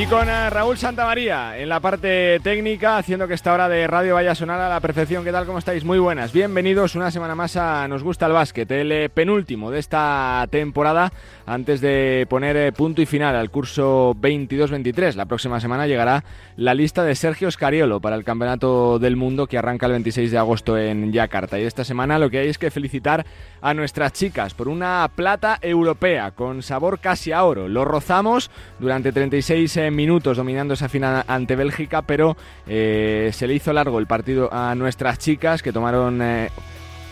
[0.00, 4.14] Y con eh, Raúl Santamaría en la parte técnica, haciendo que esta hora de radio
[4.14, 5.24] vaya a sonar a la perfección.
[5.24, 5.44] ¿Qué tal?
[5.44, 5.84] ¿Cómo estáis?
[5.84, 6.32] Muy buenas.
[6.32, 11.12] Bienvenidos una semana más a Nos Gusta el Básquet, el eh, penúltimo de esta temporada,
[11.44, 15.16] antes de poner eh, punto y final al curso 22-23.
[15.16, 16.24] La próxima semana llegará
[16.56, 20.38] la lista de Sergio Scariolo para el Campeonato del Mundo que arranca el 26 de
[20.38, 21.60] agosto en Yakarta.
[21.60, 23.26] Y esta semana lo que hay es que felicitar
[23.60, 27.68] a nuestras chicas por una plata europea con sabor casi a oro.
[27.68, 32.36] Lo rozamos durante 36 minutos dominando esa final ante Bélgica, pero
[32.66, 36.50] eh, se le hizo largo el partido a nuestras chicas que tomaron eh,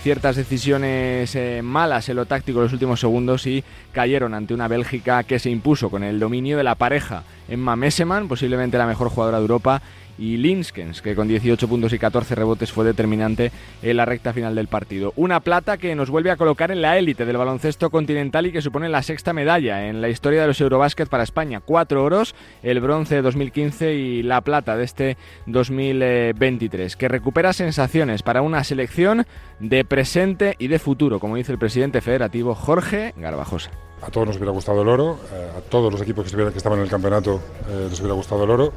[0.03, 4.69] ciertas decisiones eh, malas en lo táctico en los últimos segundos y cayeron ante una
[4.69, 7.25] Bélgica que se impuso con el dominio de la pareja.
[7.49, 9.83] Emma Messeman, posiblemente la mejor jugadora de Europa,
[10.19, 14.55] y Linskens, que con 18 puntos y 14 rebotes fue determinante en la recta final
[14.55, 15.13] del partido.
[15.17, 18.63] Una plata que nos vuelve a colocar en la élite del baloncesto continental y que
[18.63, 21.61] supone la sexta medalla en la historia de los Eurobásquet para España.
[21.61, 28.23] Cuatro oros, el bronce de 2015 y la plata de este 2023, que recupera sensaciones
[28.23, 29.27] para una selección
[29.61, 33.71] de presente y de futuro, como dice el presidente federativo Jorge Garbajosa.
[34.03, 36.85] A todos nos hubiera gustado el oro, eh, a todos los equipos que, estaban en
[36.85, 38.73] el campeonato eh, les hubiera gustado el oro.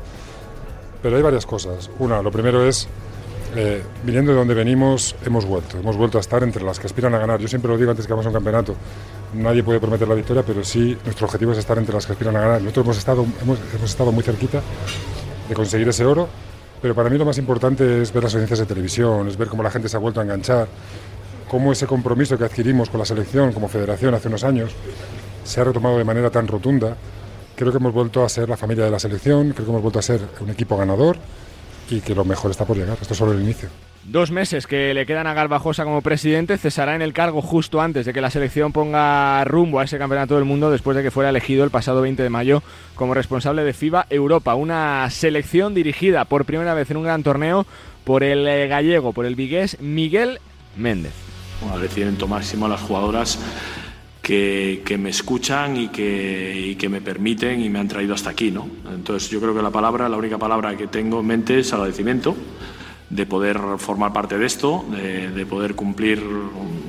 [1.01, 1.89] Pero hay varias cosas.
[1.99, 2.87] Una, lo primero es,
[3.55, 5.77] eh, viniendo de donde venimos, hemos vuelto.
[5.77, 7.39] Hemos vuelto a estar entre las que aspiran a ganar.
[7.39, 8.75] Yo siempre lo digo antes que a un campeonato.
[9.33, 12.35] Nadie puede prometer la victoria, pero sí nuestro objetivo es estar entre las que aspiran
[12.35, 12.61] a ganar.
[12.61, 14.61] Nosotros hemos estado, hemos, hemos estado muy cerquita
[15.47, 16.27] de conseguir ese oro,
[16.81, 19.63] pero para mí lo más importante es ver las audiencias de televisión, es ver cómo
[19.63, 20.67] la gente se ha vuelto a enganchar,
[21.49, 24.71] cómo ese compromiso que adquirimos con la selección como federación hace unos años
[25.43, 26.95] se ha retomado de manera tan rotunda
[27.61, 29.99] Creo que hemos vuelto a ser la familia de la selección, creo que hemos vuelto
[29.99, 31.17] a ser un equipo ganador
[31.91, 32.97] y que lo mejor está por llegar.
[32.99, 33.69] Esto es solo el inicio.
[34.03, 38.07] Dos meses que le quedan a Garbajosa como presidente, cesará en el cargo justo antes
[38.07, 41.29] de que la selección ponga rumbo a ese campeonato del mundo después de que fuera
[41.29, 42.63] elegido el pasado 20 de mayo
[42.95, 47.67] como responsable de FIBA Europa, una selección dirigida por primera vez en un gran torneo
[48.05, 50.39] por el eh, gallego, por el vigués Miguel
[50.75, 51.13] Méndez.
[51.61, 53.37] Un agradecimiento máximo a las jugadoras
[54.31, 58.49] que, me escuchan y que, que, me permiten y me han traído hasta aquí.
[58.49, 58.67] ¿no?
[58.93, 62.35] Entonces yo creo que la palabra, la única palabra que tengo en mente es agradecimiento
[63.09, 66.23] de poder formar parte de esto, de, poder cumplir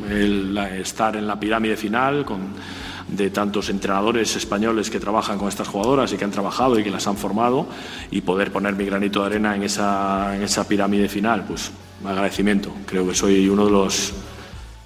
[0.08, 2.42] el, estar en la pirámide final con,
[3.08, 6.92] de tantos entrenadores españoles que trabajan con estas jugadoras y que han trabajado y que
[6.92, 7.66] las han formado
[8.12, 11.72] y poder poner mi granito de arena en esa, en esa pirámide final, pues
[12.04, 12.72] agradecimiento.
[12.86, 14.14] Creo que soy uno de los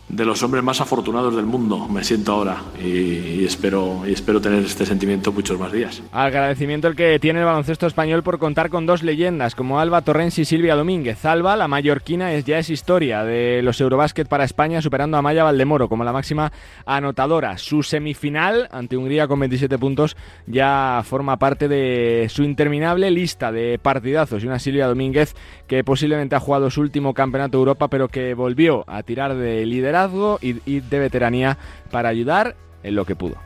[0.09, 4.65] de los hombres más afortunados del mundo, me siento ahora y, espero, y espero tener
[4.65, 6.01] este sentimiento muchos más días.
[6.13, 10.39] Agradecimiento el que tiene el baloncesto español por contar con dos leyendas como Alba Torrens
[10.39, 11.25] y Silvia Domínguez.
[11.25, 15.43] Alba, la mallorquina, es, ya es historia de los Eurobásquet para España, superando a Maya
[15.43, 16.53] Valdemoro como la máxima
[16.85, 17.59] anotadora.
[17.59, 20.17] Su semifinal ante Hungría con 27 puntos
[20.47, 25.35] ya forma parte de su interminable lista de partidazos y una Silvia Domínguez
[25.67, 29.67] que posiblemente ha jugado su último campeonato de Europa pero que volvió a tirar de
[29.67, 29.96] líder
[30.41, 31.59] y, de veteranía
[31.91, 33.37] para ayudar en lo que pudo.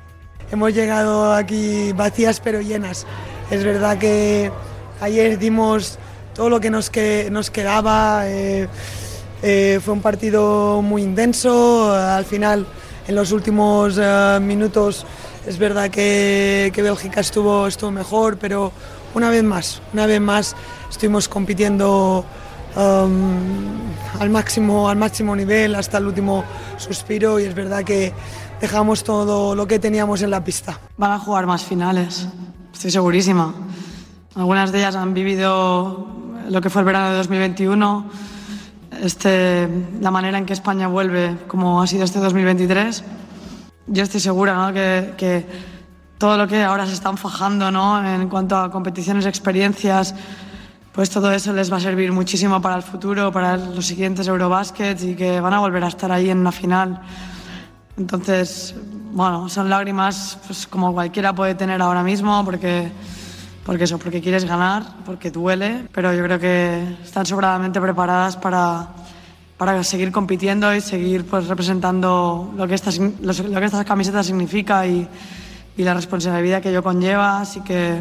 [0.53, 3.07] Hemos llegado aquí vacías pero llenas.
[3.51, 4.51] Es verdad que
[5.01, 5.99] ayer dimos
[6.35, 8.29] todo lo que nos, que, nos quedaba.
[8.29, 8.69] Eh,
[9.43, 11.93] eh, fue un partido muy intenso.
[11.95, 12.67] Al final,
[13.07, 15.07] en los últimos eh, minutos,
[15.47, 18.73] es verdad que, que, Bélgica estuvo, estuvo mejor, pero
[19.15, 20.57] una vez más, una vez más
[20.91, 22.25] estuvimos compitiendo
[22.77, 26.45] Al, máximo, al máximo nivel hasta el último
[26.77, 28.13] suspiro y es verdad que
[28.61, 30.79] dejamos todo lo que teníamos en la pista.
[30.97, 32.29] Van a jugar más finales,
[32.73, 33.55] estoy segurísima.
[34.35, 36.07] Algunas de ellas han vivido
[36.49, 38.11] lo que fue el verano de 2021,
[39.03, 39.69] este,
[40.01, 43.05] la manera en que España vuelve como ha sido este 2023.
[43.89, 45.47] Yo estoy segura que, que
[46.21, 48.07] todo lo que ahora se están fajando ¿no?
[48.07, 50.15] en cuanto a competiciones, experiencias,
[50.93, 55.05] pues todo eso les va a servir muchísimo para el futuro, para los siguientes Eurobaskets
[55.05, 57.01] y que van a volver a estar ahí en una final.
[57.97, 58.75] Entonces,
[59.13, 62.91] bueno, son lágrimas pues, como cualquiera puede tener ahora mismo porque,
[63.65, 68.89] porque eso, porque quieres ganar, porque duele, pero yo creo que están sobradamente preparadas para,
[69.59, 74.85] para seguir compitiendo y seguir pues, representando lo que, estas, lo que esta camiseta significa
[74.87, 75.07] y,
[75.77, 78.01] y la responsabilidad que ello conlleva, así que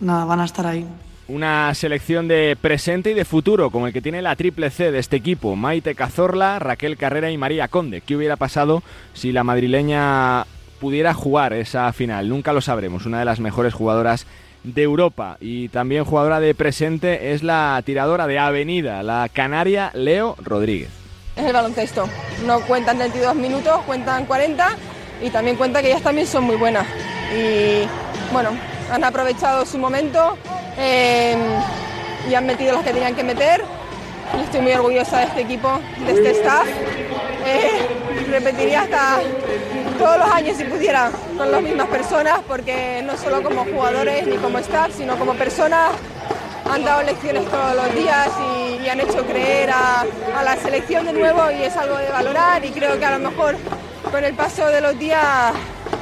[0.00, 0.84] nada, van a estar ahí.
[1.28, 4.98] Una selección de presente y de futuro, como el que tiene la triple C de
[4.98, 8.00] este equipo, Maite Cazorla, Raquel Carrera y María Conde.
[8.00, 8.82] ¿Qué hubiera pasado
[9.12, 10.46] si la madrileña
[10.80, 12.30] pudiera jugar esa final?
[12.30, 13.04] Nunca lo sabremos.
[13.04, 14.26] Una de las mejores jugadoras
[14.64, 20.34] de Europa y también jugadora de presente es la tiradora de avenida, la canaria Leo
[20.42, 20.88] Rodríguez.
[21.36, 22.08] es el baloncesto.
[22.46, 24.76] No cuentan 32 minutos, cuentan 40
[25.22, 26.86] y también cuenta que ellas también son muy buenas.
[27.36, 27.86] Y
[28.32, 28.50] bueno,
[28.90, 30.36] han aprovechado su momento
[30.76, 31.36] eh,
[32.28, 33.62] y han metido las que tenían que meter.
[34.38, 36.66] Y estoy muy orgullosa de este equipo, de este staff.
[37.46, 37.70] Eh,
[38.30, 39.20] repetiría hasta
[39.98, 44.36] todos los años si pudiera con las mismas personas, porque no solo como jugadores ni
[44.36, 45.92] como staff, sino como personas
[46.70, 50.06] han dado lecciones todos los días y, han hecho creer a,
[50.42, 53.54] la selección de nuevo y es algo de valorar y creo que a lo mejor
[54.10, 55.52] con el paso de los días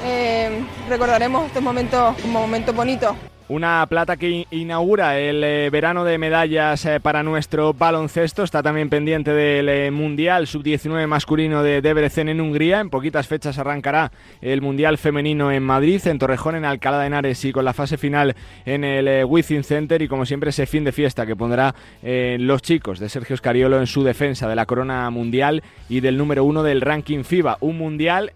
[0.07, 3.17] eh, recordaremos estos momentos como momentos bonitos.
[3.49, 8.43] Una plata que inaugura el eh, verano de medallas eh, para nuestro baloncesto.
[8.43, 12.81] Está también pendiente del Mundial Sub-19 masculino de Debrecen en Hungría.
[12.81, 14.11] En poquitas fechas arrancará
[14.41, 17.97] el Mundial femenino en Madrid, en Torrejón, en Alcalá de Henares y con la fase
[17.97, 20.03] final en el Wizzing Center.
[20.03, 21.73] Y como siempre, ese fin de fiesta que pondrá
[22.03, 26.43] los chicos de Sergio Scariolo en su defensa de la corona mundial y del número
[26.43, 27.59] uno del ranking FIBA.
[27.61, 28.33] Un mundial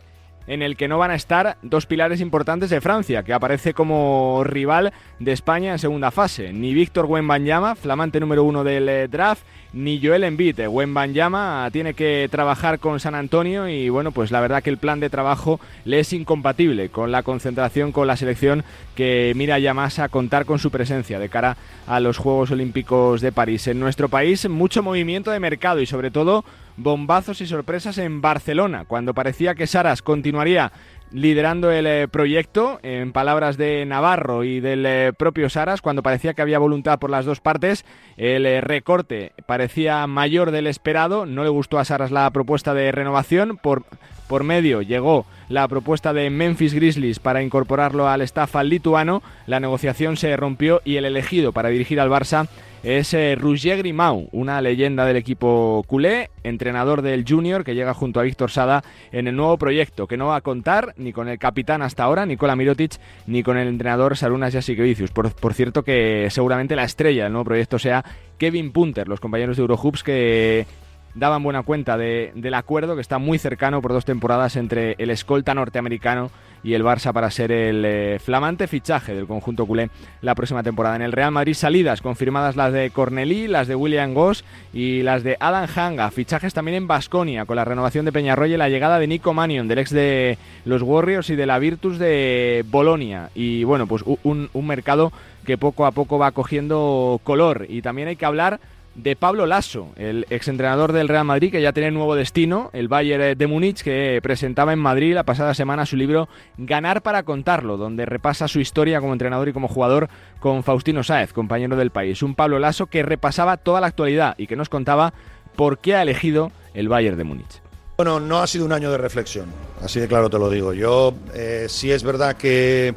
[0.51, 4.43] en el que no van a estar dos pilares importantes de Francia, que aparece como
[4.43, 6.53] rival de España en segunda fase.
[6.53, 10.59] Ni Víctor Wembanyama, flamante número uno del eh, draft, ni Joel Embiid.
[10.69, 14.99] Wembanyama tiene que trabajar con San Antonio y bueno, pues la verdad que el plan
[14.99, 18.65] de trabajo le es incompatible con la concentración con la selección
[18.97, 21.57] que mira ya más a contar con su presencia de cara
[21.87, 23.69] a los Juegos Olímpicos de París.
[23.69, 26.45] En nuestro país mucho movimiento de mercado y sobre todo
[26.83, 30.73] bombazos y sorpresas en Barcelona, cuando parecía que Saras continuaría
[31.13, 36.35] liderando el eh, proyecto, en palabras de Navarro y del eh, propio Saras, cuando parecía
[36.35, 37.85] que había voluntad por las dos partes,
[38.17, 42.93] el eh, recorte parecía mayor del esperado, no le gustó a Saras la propuesta de
[42.93, 43.85] renovación, por,
[44.29, 49.59] por medio llegó la propuesta de Memphis Grizzlies para incorporarlo al staff al lituano, la
[49.59, 52.49] negociación se rompió y el elegido para dirigir al Barça
[52.83, 58.21] es eh, Roger Grimau, una leyenda del equipo culé, entrenador del Junior que llega junto
[58.21, 58.83] a Víctor Sada
[59.13, 62.27] en el nuevo proyecto, que no va a contar ni con el capitán hasta ahora,
[62.27, 62.93] Nicola Mirotic,
[63.27, 65.11] ni con el entrenador Sarunas Jasikevicius.
[65.11, 68.05] Por, por cierto que seguramente la estrella del nuevo proyecto sea
[68.39, 70.67] Kevin Punter, los compañeros de Eurohoops que
[71.15, 75.11] daban buena cuenta de, del acuerdo que está muy cercano por dos temporadas entre el
[75.11, 76.31] escolta norteamericano
[76.63, 79.91] y el Barça para ser el eh, flamante fichaje del conjunto culé
[80.21, 80.97] la próxima temporada.
[80.97, 85.23] En el Real Madrid salidas confirmadas las de Cornelí, las de William Goss y las
[85.23, 86.11] de Adam Hanga.
[86.11, 89.69] Fichajes también en Basconia con la renovación de Peñarroya y la llegada de Nico Manion,
[89.69, 93.31] del ex de los Warriors y de la Virtus de Bolonia.
[93.35, 95.13] Y bueno, pues un, un mercado
[95.47, 97.67] que poco a poco va cogiendo color.
[97.69, 98.61] Y también hay que hablar
[98.95, 103.39] de Pablo Lasso, el exentrenador del Real Madrid, que ya tiene nuevo destino, el Bayern
[103.39, 106.29] de Múnich, que presentaba en Madrid la pasada semana su libro
[106.59, 110.09] Ganar para contarlo, donde repasa su historia como entrenador y como jugador
[110.41, 112.23] con Faustino Sáez, compañero del país.
[112.23, 115.15] Un Pablo Lasso que repasaba toda la actualidad y que nos contaba
[115.57, 117.63] por qué ha elegido el Bayern de Múnich.
[117.97, 119.47] Bueno, no ha sido un año de reflexión,
[119.83, 120.73] así de claro te lo digo.
[120.73, 122.95] Yo eh, sí es verdad que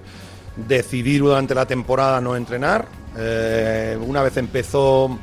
[0.56, 2.86] decidí durante la temporada no entrenar.
[3.18, 5.20] Eh, una vez empezó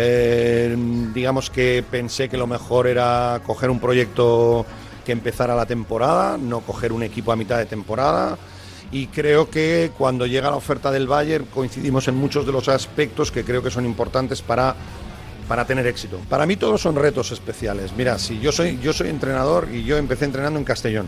[0.00, 0.76] eh,
[1.12, 4.64] digamos que pensé que lo mejor era coger un proyecto
[5.04, 8.38] que empezara la temporada, no coger un equipo a mitad de temporada.
[8.92, 13.32] Y creo que cuando llega la oferta del Bayern coincidimos en muchos de los aspectos
[13.32, 14.74] que creo que son importantes para,
[15.48, 16.18] para tener éxito.
[16.28, 17.92] Para mí todos son retos especiales.
[17.96, 21.06] Mira, si yo soy, yo soy entrenador y yo empecé entrenando en Castellón.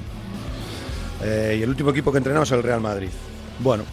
[1.23, 3.11] Eh, y el último equipo que entrenamos es el Real Madrid.
[3.61, 3.85] Bueno,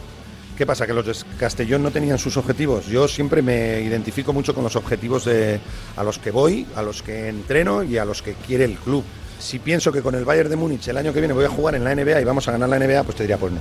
[0.58, 0.88] ¿Qué pasa?
[0.88, 2.88] Que los de Castellón no tenían sus objetivos.
[2.88, 5.60] Yo siempre me identifico mucho con los objetivos de,
[5.96, 9.04] a los que voy, a los que entreno y a los que quiere el club.
[9.38, 11.76] Si pienso que con el Bayern de Múnich el año que viene voy a jugar
[11.76, 13.60] en la NBA y vamos a ganar la NBA, pues te diría, pues no.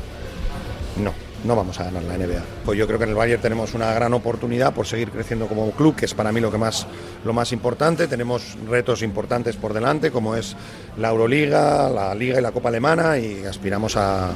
[1.05, 1.13] No,
[1.45, 2.43] no vamos a ganar la NBA.
[2.65, 5.71] Pues yo creo que en el Bayern tenemos una gran oportunidad por seguir creciendo como
[5.73, 6.87] club, que es para mí lo que más
[7.27, 8.09] lo más importante.
[8.09, 10.57] Tenemos retos importantes por delante, como es
[10.97, 14.31] la Euroliga, la Liga y la Copa Alemana, y aspiramos a,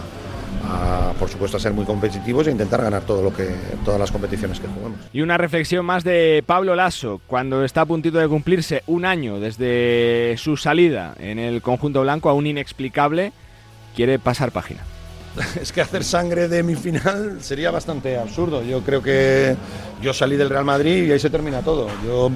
[0.65, 3.49] a, por supuesto, a ser muy competitivos e intentar ganar todo lo que,
[3.85, 4.99] todas las competiciones que juguemos.
[5.13, 9.41] Y una reflexión más de Pablo Lasso, cuando está a puntito de cumplirse un año
[9.41, 13.33] desde su salida en el conjunto blanco, aún inexplicable,
[13.95, 14.81] quiere pasar página.
[15.61, 18.63] Es que hacer sangre de mi final sería bastante absurdo.
[18.63, 19.57] Yo creo que
[20.03, 21.89] yo salí del Real Madrid y ahí se termina todo.
[22.05, 22.31] Yo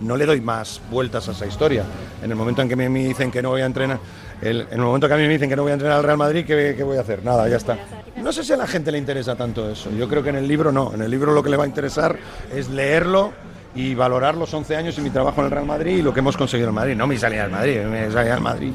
[0.00, 1.84] no le doy más vueltas a esa historia.
[2.22, 4.00] En el momento en que me dicen que no voy a entrenar,
[4.42, 6.04] el, en el momento que a mí me dicen que no voy a entrenar al
[6.04, 7.24] Real Madrid, ¿qué, ¿qué, voy a hacer?
[7.24, 7.78] Nada, ya está.
[8.16, 9.90] No sé si a la gente le interesa tanto eso.
[9.90, 10.92] Yo creo que en el libro no.
[10.94, 12.16] En el libro lo que le va a interesar
[12.54, 13.32] es leerlo
[13.74, 16.20] y valorar los 11 años y mi trabajo en el Real Madrid y lo que
[16.20, 16.96] hemos conseguido en Madrid.
[16.96, 18.72] No mi salida al Madrid, mi salida al Madrid.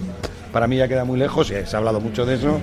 [0.51, 2.60] Para mí ya queda muy lejos y se ha hablado mucho de eso.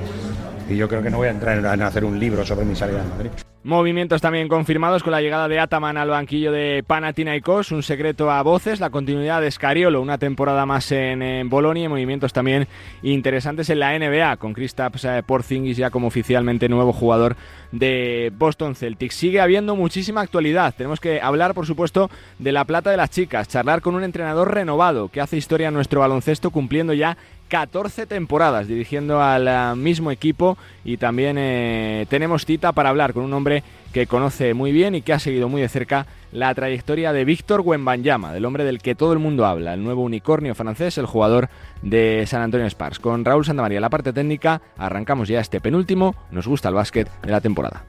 [0.68, 3.02] Y yo creo que no voy a entrar en hacer un libro sobre mi salida
[3.02, 3.30] al Madrid.
[3.64, 8.42] Movimientos también confirmados con la llegada de Ataman al banquillo de Panathinaikos, un secreto a
[8.42, 12.66] voces, la continuidad de Scariolo, una temporada más en, Bolonia y movimientos también
[13.04, 17.36] interesantes en la NBA, con Kristaps eh, Porzingis ya como oficialmente nuevo jugador
[17.70, 19.14] de Boston Celtics.
[19.14, 23.46] Sigue habiendo muchísima actualidad, tenemos que hablar por supuesto de la plata de las chicas,
[23.46, 27.16] charlar con un entrenador renovado que hace historia en nuestro baloncesto cumpliendo ya
[27.52, 30.56] 14 temporadas dirigiendo al eh, mismo equipo
[30.86, 35.02] y también eh, tenemos cita para hablar con un hombre que conoce muy bien y
[35.02, 38.94] que ha seguido muy de cerca la trayectoria de Víctor Wembanyama, del hombre del que
[38.94, 41.50] todo el mundo habla, el nuevo unicornio francés, el jugador
[41.82, 42.98] de San Antonio Spars.
[42.98, 47.32] Con Raúl Santamaría, la parte técnica, arrancamos ya este penúltimo, nos gusta el básquet de
[47.32, 47.84] la temporada.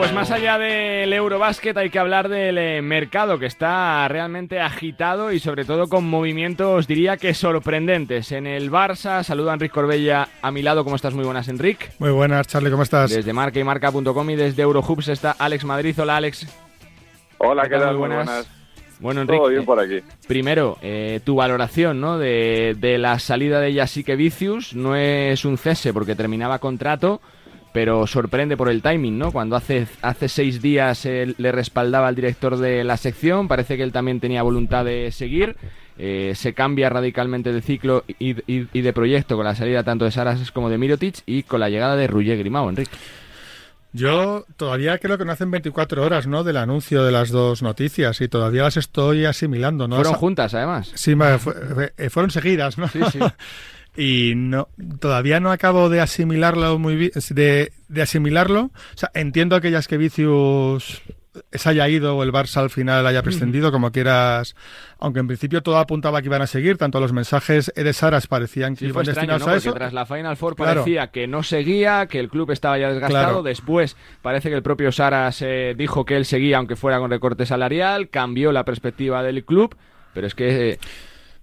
[0.00, 5.30] Pues más allá del Eurobásquet hay que hablar del eh, mercado que está realmente agitado
[5.30, 8.32] y sobre todo con movimientos, diría que sorprendentes.
[8.32, 10.84] En el Barça, saluda a Enrique Corbella a mi lado.
[10.84, 11.12] ¿Cómo estás?
[11.12, 11.88] Muy buenas, Enrique.
[11.98, 13.10] Muy buenas, Charlie, ¿cómo estás?
[13.10, 15.94] Desde marca y marca.com y desde Eurohoops está Alex Madrid.
[16.00, 16.46] Hola, Alex.
[17.36, 17.98] Hola, ¿qué, tal?
[17.98, 18.48] Muy buenas.
[19.00, 20.00] Bueno, Enrique, Todo bien por aquí.
[20.26, 22.16] primero, eh, tu valoración ¿no?
[22.16, 24.74] de, de la salida de Yasique Vicius.
[24.74, 27.20] No es un cese porque terminaba contrato,
[27.72, 29.32] pero sorprende por el timing, ¿no?
[29.32, 33.92] Cuando hace, hace seis días le respaldaba al director de la sección, parece que él
[33.92, 35.56] también tenía voluntad de seguir.
[36.02, 40.50] Eh, se cambia radicalmente de ciclo y, de proyecto con la salida tanto de Saras
[40.50, 42.96] como de Mirotic y con la llegada de Ruger Grimao, Enrique.
[43.92, 46.44] Yo todavía creo que no hacen 24 horas, ¿no?
[46.44, 49.96] Del anuncio de las dos noticias y todavía las estoy asimilando, ¿no?
[49.96, 50.92] Fueron juntas, además.
[50.94, 51.14] Sí,
[51.98, 52.88] eh, fueron seguidas, ¿no?
[52.88, 53.18] Sí, sí.
[53.96, 54.68] y no
[55.00, 58.70] todavía no acabo de asimilarlo muy bien de, de, asimilarlo.
[58.94, 61.02] O sea entiendo que Vicius
[61.52, 64.56] se haya ido o el Barça al final haya prescindido, como quieras,
[64.98, 68.74] aunque en principio todo apuntaba que iban a seguir, tanto los mensajes de Saras parecían
[68.74, 69.72] que iban destinados a eso.
[69.72, 73.96] tras la Final Four parecía que no seguía, que el club estaba ya desgastado, después
[74.22, 78.08] parece que el propio Saras eh, dijo que él seguía aunque fuera con recorte salarial,
[78.08, 79.76] cambió la perspectiva del club,
[80.12, 80.78] pero es que...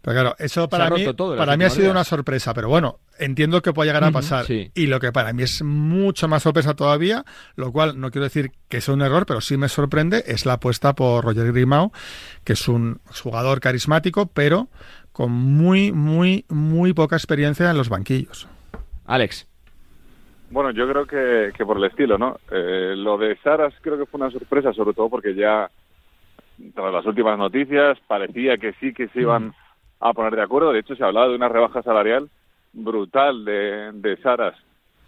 [0.08, 1.06] Pero claro, eso para mí,
[1.38, 4.46] para mí ha sido una sorpresa, pero bueno, entiendo que puede llegar a pasar.
[4.50, 7.26] Y lo que para mí es mucho más sorpresa todavía,
[7.58, 10.54] lo cual no quiero decir que sea un error, pero sí me sorprende, es la
[10.54, 11.92] apuesta por Roger Grimau,
[12.46, 14.70] que es un jugador carismático, pero
[15.12, 18.48] con muy, muy, muy poca experiencia en los banquillos.
[19.08, 19.46] Alex.
[20.52, 22.40] Bueno, yo creo que, que por el estilo, ¿no?
[22.50, 25.70] Eh, lo de Saras creo que fue una sorpresa, sobre todo porque ya,
[26.74, 29.54] tras las últimas noticias, parecía que sí que se iban
[30.00, 30.72] a poner de acuerdo.
[30.72, 32.30] De hecho, se hablaba de una rebaja salarial
[32.74, 34.56] brutal de, de Saras,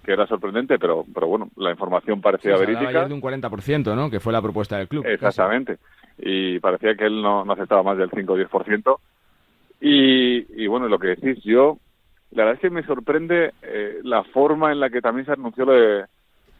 [0.03, 3.07] que era sorprendente, pero, pero bueno, la información parecía sí, verídica.
[3.07, 4.09] de un 40%, ¿no?
[4.09, 5.05] Que fue la propuesta del club.
[5.05, 5.77] Exactamente.
[6.17, 8.99] Y parecía que él no, no aceptaba más del 5 o 10%.
[9.81, 11.77] Y, y bueno, lo que decís, yo,
[12.31, 15.65] la verdad es que me sorprende eh, la forma en la que también se anunció
[15.65, 16.05] de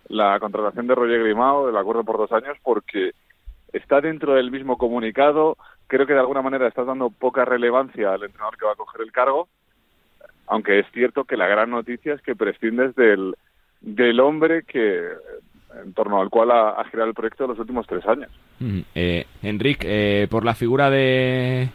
[0.08, 3.12] la contratación de Roger Grimao, del acuerdo por dos años, porque
[3.74, 5.58] está dentro del mismo comunicado,
[5.88, 9.02] creo que de alguna manera estás dando poca relevancia al entrenador que va a coger
[9.02, 9.48] el cargo,
[10.48, 13.36] aunque es cierto que la gran noticia es que prescindes del,
[13.82, 15.10] del hombre que
[15.84, 18.32] en torno al cual ha, girado el proyecto los últimos tres años.
[18.96, 21.70] Eh, Enrique, eh, por la figura de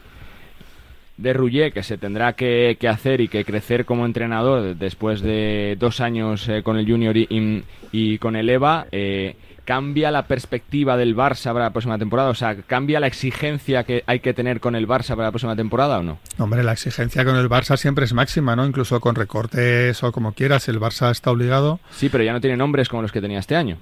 [1.16, 6.00] de Rouget que se tendrá que, hacer y que crecer como entrenador después de dos
[6.00, 11.16] años eh, con el Junior y, y, con el EVA, eh, ¿Cambia la perspectiva del
[11.16, 12.28] Barça para la próxima temporada?
[12.28, 15.56] O sea, ¿cambia la exigencia que hay que tener con el Barça para la próxima
[15.56, 16.18] temporada o no?
[16.36, 18.66] Hombre, la exigencia con el Barça siempre es máxima, ¿no?
[18.66, 21.80] Incluso con recortes o como quieras, el Barça está obligado.
[21.92, 23.78] Sí, pero ya no tiene nombres como los que tenía este año.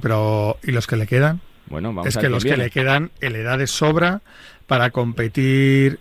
[0.00, 1.40] pero ¿y los que le quedan?
[1.68, 4.20] Bueno, vamos es que los que le quedan en edad de sobra
[4.68, 5.98] para competir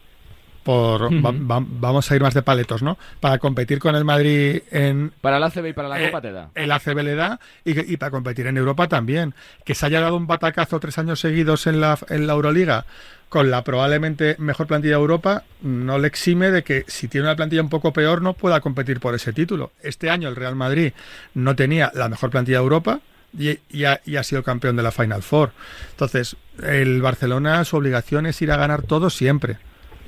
[0.66, 2.98] por vamos a ir más de paletos, ¿no?
[3.20, 6.50] Para competir con el Madrid en para el ACB y para la Copa te da.
[6.56, 9.36] El ACB le da y, para competir en Europa también.
[9.64, 12.86] Que se haya dado un batacazo tres años seguidos en la en la Euroliga
[13.30, 17.36] con la probablemente mejor plantilla de Europa no le exime de que si tiene una
[17.36, 19.72] plantilla un poco peor no pueda competir por ese título.
[19.84, 20.94] Este año el Real Madrid
[21.36, 23.00] no tenía la mejor plantilla de Europa.
[23.38, 25.52] Y, y, ha, y, ha, sido campeón de la Final Four.
[25.92, 29.58] Entonces, el Barcelona, su obligación es ir a ganar todo siempre.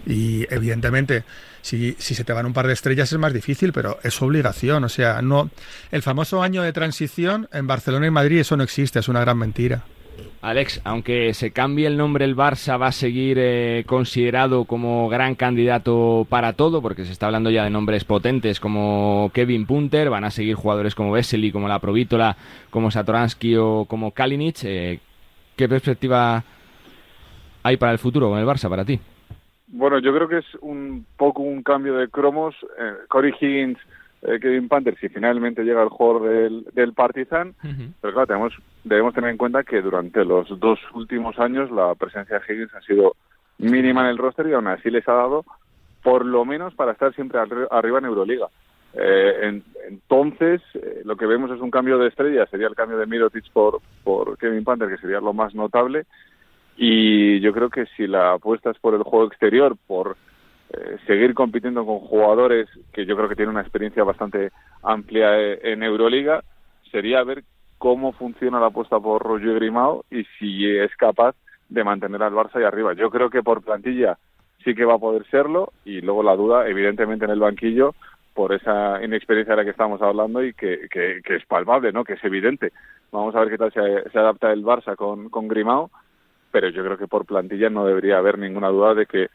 [0.07, 1.23] Y evidentemente,
[1.61, 4.85] si, si se te van un par de estrellas es más difícil, pero es obligación.
[4.85, 5.49] O sea, no.
[5.91, 9.37] El famoso año de transición en Barcelona y Madrid, eso no existe, es una gran
[9.37, 9.83] mentira.
[10.41, 15.35] Alex, aunque se cambie el nombre, el Barça va a seguir eh, considerado como gran
[15.35, 20.23] candidato para todo, porque se está hablando ya de nombres potentes como Kevin Punter, van
[20.23, 22.37] a seguir jugadores como Vesely, como La Provítola,
[22.69, 24.63] como Satoransky o como Kalinic.
[24.63, 24.99] Eh,
[25.55, 26.43] ¿Qué perspectiva
[27.63, 28.99] hay para el futuro con el Barça para ti?
[29.67, 32.55] Bueno, yo creo que es un poco un cambio de cromos.
[32.79, 33.77] Eh, Corey Higgins
[34.24, 37.53] eh, Kevin Panther si finalmente llega el jugador del, del Partizan,
[38.01, 42.39] pero claro, tenemos, debemos tener en cuenta que durante los dos últimos años la presencia
[42.39, 43.15] de Higgins ha sido
[43.59, 45.45] mínima en el roster y aún así les ha dado
[46.03, 48.47] por lo menos para estar siempre arri- arriba en Euroliga.
[48.93, 52.97] Eh, en- entonces, eh, lo que vemos es un cambio de estrella, sería el cambio
[52.97, 56.05] de Mirotic por, por Kevin Panther, que sería lo más notable.
[56.77, 60.15] Y yo creo que si la apuesta es por el juego exterior, por
[60.69, 64.51] eh, seguir compitiendo con jugadores que yo creo que tienen una experiencia bastante
[64.84, 66.43] amplia eh, en Euroliga,
[66.91, 67.43] sería ver
[67.77, 71.36] cómo funciona la apuesta por Roger Grimao y si es capaz
[71.69, 72.93] de mantener al Barça ahí arriba.
[72.93, 74.17] Yo creo que por plantilla
[74.63, 77.96] sí que va a poder serlo y luego la duda, evidentemente, en el banquillo
[78.34, 82.03] por esa inexperiencia de la que estamos hablando y que, que, es palpable, ¿no?
[82.03, 82.72] Que es evidente.
[83.12, 85.89] Vamos a ver qué tal se, se adapta el Barça con, con Grimao,
[86.51, 89.27] pero yo creo que por plantilla no debería haber ninguna duda de que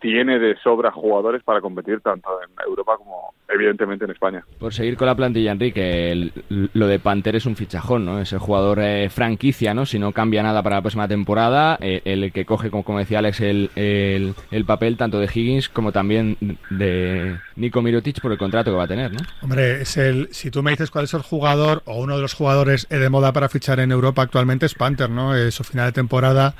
[0.00, 4.44] tiene de sobra jugadores para competir tanto en Europa como evidentemente en España.
[4.58, 6.32] Por seguir con la plantilla, Enrique, el-
[6.74, 8.20] lo de Panther es un fichajón, ¿no?
[8.20, 9.86] Es el jugador eh, franquicia, ¿no?
[9.86, 13.20] Si no cambia nada para la próxima temporada, eh, el que coge, como, como decía
[13.20, 16.36] Alex, el, el, el papel tanto de Higgins como también
[16.68, 19.20] de Nico Mirotic por el contrato que va a tener, ¿no?
[19.42, 22.34] Hombre, es el, si tú me dices cuál es el jugador o uno de los
[22.34, 25.36] jugadores eh, de moda para fichar en Europa actualmente es Panther, ¿no?
[25.36, 26.54] Eh, su final de temporada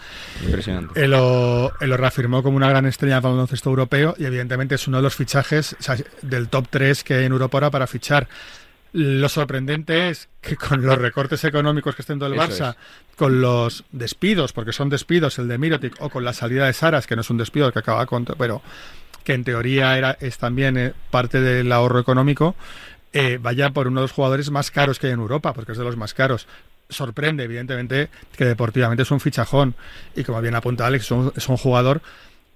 [0.45, 1.03] Impresionante.
[1.03, 5.03] él lo, reafirmó como una gran estrella del baloncesto europeo y evidentemente es uno de
[5.03, 8.29] los fichajes o sea, del top 3 que hay en Europa ahora para fichar.
[8.93, 12.77] Lo sorprendente es que con los recortes económicos que está haciendo el Eso Barça,
[13.17, 17.09] con los despidos, porque son despidos el de Mirotic, o con la salida de Saras,
[17.09, 18.63] que no es un despido el que acaba con, pero
[19.25, 22.55] que en teoría era, es también eh, parte del ahorro económico,
[23.13, 25.79] eh, vaya por uno de los jugadores más caros que hay en Europa, porque es
[25.79, 26.47] de los más caros.
[26.89, 29.75] Sorprende, evidentemente, que deportivamente es un fichajón.
[30.15, 32.03] Y como bien apunta Alex, es un, jugador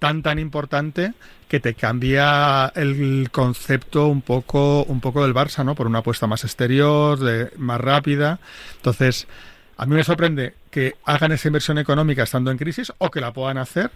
[0.01, 1.15] tan tan importante
[1.49, 5.75] que te cambia el concepto un poco un poco del Barça, ¿no?
[5.75, 8.41] Por una apuesta más exterior, de, más rápida.
[8.77, 9.29] Entonces,
[9.77, 13.33] a mí me sorprende que hagan esa inversión económica estando en crisis o que la
[13.33, 13.93] puedan hacer,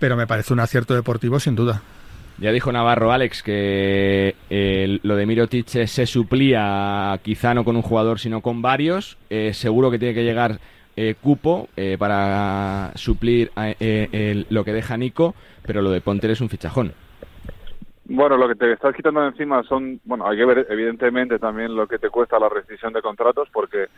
[0.00, 1.82] pero me parece un acierto deportivo sin duda.
[2.40, 7.82] Ya dijo Navarro Alex que eh, lo de Mirotic se suplía quizá no con un
[7.82, 9.18] jugador sino con varios.
[9.28, 10.58] Eh, seguro que tiene que llegar
[10.96, 15.34] eh, cupo eh, para suplir lo que deja Nico,
[15.66, 16.94] pero lo de Ponter es un fichajón.
[18.06, 21.76] Bueno, lo que te estás quitando de encima son, bueno, hay que ver evidentemente también
[21.76, 23.88] lo que te cuesta la rescisión de contratos, porque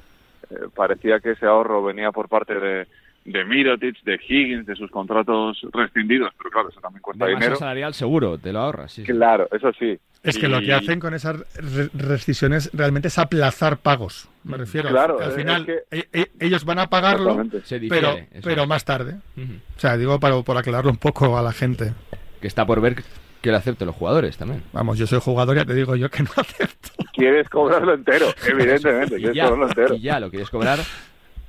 [0.75, 2.89] parecía que ese ahorro venía por parte de,
[3.25, 7.57] de Mirotic, de Higgins, de sus contratos rescindidos, pero claro, eso también cuesta De dinero.
[7.57, 8.93] salarial seguro, te lo ahorras.
[8.93, 9.13] sí, sí.
[9.13, 9.99] Claro, eso sí.
[10.25, 14.29] Es que lo que hacen con esas re- rescisiones realmente es aplazar pagos.
[14.45, 14.89] Me refiero.
[14.89, 18.85] Claro, al es final que- e- e- ellos van a pagarlo, difiere, pero, pero más
[18.85, 19.17] tarde.
[19.37, 21.93] O sea, digo para, por aclararlo un poco a la gente.
[22.41, 23.03] Que está por ver
[23.41, 24.63] que lo acepten los jugadores también.
[24.73, 26.91] Vamos, yo soy jugador, ya te digo yo que no acepto.
[27.13, 29.95] Quieres cobrarlo entero, evidentemente, Y quieres ya, cobrarlo entero.
[29.97, 30.79] y ya, lo quieres cobrar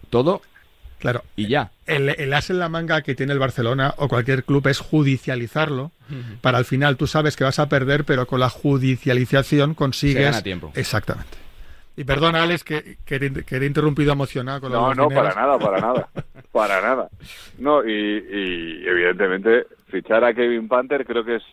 [0.09, 0.41] todo
[1.03, 1.69] Claro, y ya.
[1.85, 5.91] el, el as en la manga que tiene el Barcelona o cualquier club es judicializarlo.
[6.41, 10.15] Para al final tú sabes que vas a perder, pero con la judicialización consigues.
[10.17, 10.71] Se gana tiempo.
[10.75, 11.37] Exactamente.
[11.95, 15.13] Y perdona, Alex, que, que, he- que he interrumpido emocionado con de No, no, dineros.
[15.33, 16.09] para nada, para nada.
[16.53, 17.09] Para nada.
[17.57, 21.43] No, y, y evidentemente fichar a Kevin Panther creo que es,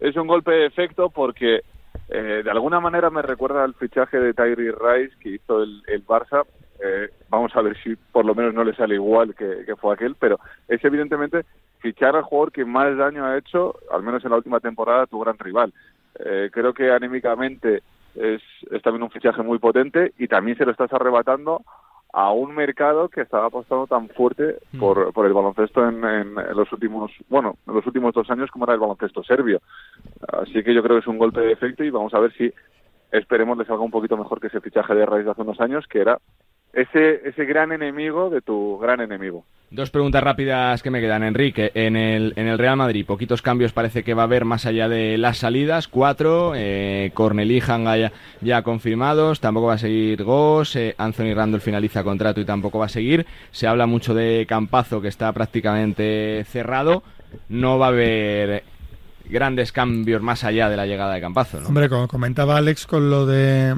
[0.00, 1.62] es un golpe de efecto porque
[2.08, 6.06] eh, de alguna manera me recuerda al fichaje de Tyree Rice que hizo el, el
[6.06, 6.44] Barça.
[6.82, 9.94] Eh, vamos a ver si por lo menos no le sale igual que, que fue
[9.94, 11.44] aquel, pero es evidentemente
[11.78, 15.20] fichar al jugador que más daño ha hecho, al menos en la última temporada, tu
[15.20, 15.72] gran rival.
[16.18, 17.82] Eh, creo que anímicamente
[18.14, 21.62] es, es también un fichaje muy potente y también se lo estás arrebatando
[22.12, 26.56] a un mercado que estaba apostando tan fuerte por, por el baloncesto en, en- en
[26.56, 29.60] los últimos, bueno, en los últimos dos años como era el baloncesto serbio.
[30.32, 32.52] Así que yo creo que es un golpe de efecto y vamos a ver si
[33.10, 35.86] esperemos le salga un poquito mejor que ese fichaje de raíz de hace unos años,
[35.88, 36.18] que era
[36.74, 39.44] ese, ese gran enemigo de tu gran enemigo.
[39.70, 41.72] Dos preguntas rápidas que me quedan, Enrique.
[41.74, 44.88] En el, en el Real Madrid, poquitos cambios parece que va a haber más allá
[44.88, 45.88] de las salidas.
[45.88, 49.40] Cuatro, eh, Cornelí, Hanga ya, ya confirmados.
[49.40, 50.76] Tampoco va a seguir Goss.
[50.76, 53.26] eh, Anthony Randall finaliza contrato y tampoco va a seguir.
[53.50, 57.02] Se habla mucho de Campazo, que está prácticamente cerrado.
[57.48, 58.62] No va a haber
[59.28, 61.68] grandes cambios más allá de la llegada de Campazo, ¿no?
[61.68, 63.74] Hombre, como comentaba Alex con lo de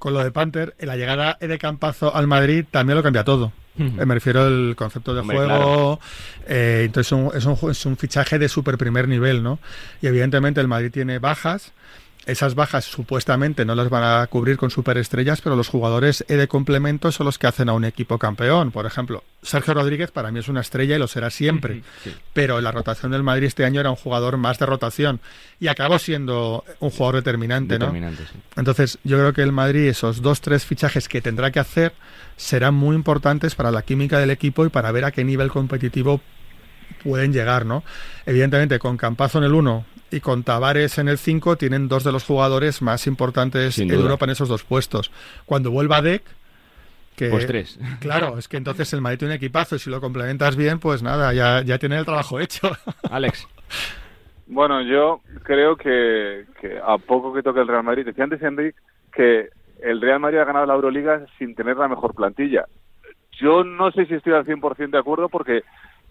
[0.00, 3.52] con, lo de Panther, la llegada de Campazo al Madrid también lo cambia todo.
[3.78, 6.00] Eh, Me refiero al concepto de Hombre, juego.
[6.48, 9.58] eh, entonces es un, es, un, ju- es un fichaje de super primer nivel, ¿no?
[10.02, 11.72] Y evidentemente el Madrid tiene bajas.
[12.30, 17.10] Esas bajas supuestamente no las van a cubrir con superestrellas, pero los jugadores de complemento
[17.10, 18.70] son los que hacen a un equipo campeón.
[18.70, 21.82] Por ejemplo, Sergio Rodríguez para mí es una estrella y lo será siempre,
[22.32, 25.20] pero la rotación del Madrid este año era un jugador más de rotación
[25.58, 27.92] y acabó siendo un jugador determinante, ¿no?
[28.56, 31.92] Entonces, yo creo que el Madrid, esos dos, tres fichajes que tendrá que hacer,
[32.36, 36.20] serán muy importantes para la química del equipo y para ver a qué nivel competitivo
[37.02, 37.82] pueden llegar, ¿no?
[38.26, 42.12] Evidentemente, con Campazo en el 1 y con Tavares en el 5 tienen dos de
[42.12, 45.10] los jugadores más importantes en Europa en esos dos puestos.
[45.46, 46.22] Cuando vuelva Deck,
[47.16, 47.78] que, pues tres.
[48.00, 51.02] Claro, es que entonces el Madrid tiene un equipazo y si lo complementas bien, pues
[51.02, 52.70] nada, ya, ya tiene el trabajo hecho.
[53.10, 53.46] Alex.
[54.46, 58.78] Bueno, yo creo que, que a poco que toque el Real Madrid, decía antes Enrique
[59.12, 59.50] que
[59.82, 62.66] el Real Madrid ha ganado la Euroliga sin tener la mejor plantilla.
[63.40, 65.62] Yo no sé si estoy al 100% de acuerdo porque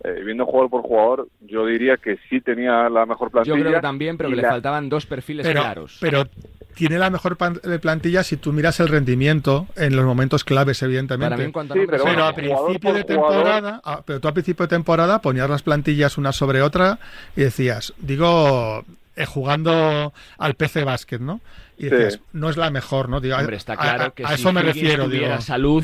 [0.04, 3.56] eh, viendo jugador por jugador, yo diría que sí tenía la mejor plantilla.
[3.56, 5.98] Yo creo que también, pero que le faltaban dos perfiles claros.
[6.00, 6.26] Pero
[6.74, 11.52] tiene la mejor eh, plantilla si tú miras el rendimiento en los momentos claves, evidentemente.
[11.52, 16.32] pero, a principio de temporada, pero tú a principio de temporada ponías las plantillas una
[16.32, 17.00] sobre otra
[17.36, 18.86] y decías, digo,
[19.18, 21.42] eh, jugando al PC Basket, ¿no?
[21.78, 23.18] Y decías, no es la mejor, ¿no?
[23.18, 25.42] Hombre, está claro que a eso me refiero, digo.
[25.42, 25.84] salud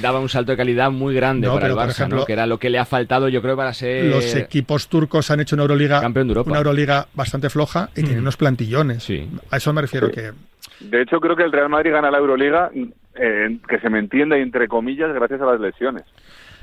[0.00, 2.24] daba un salto de calidad muy grande para el Barça, ¿no?
[2.24, 4.04] que era lo que le ha faltado, yo creo, para ser.
[4.06, 6.50] Los equipos turcos han hecho una Euroliga, campeón de Europa.
[6.50, 9.02] una Euroliga bastante floja y tienen unos plantillones.
[9.02, 9.28] Sí.
[9.50, 10.32] A eso me refiero que.
[10.80, 14.36] De hecho, creo que el Real Madrid gana la Euroliga, eh, que se me entienda,
[14.36, 16.04] entre comillas, gracias a las lesiones.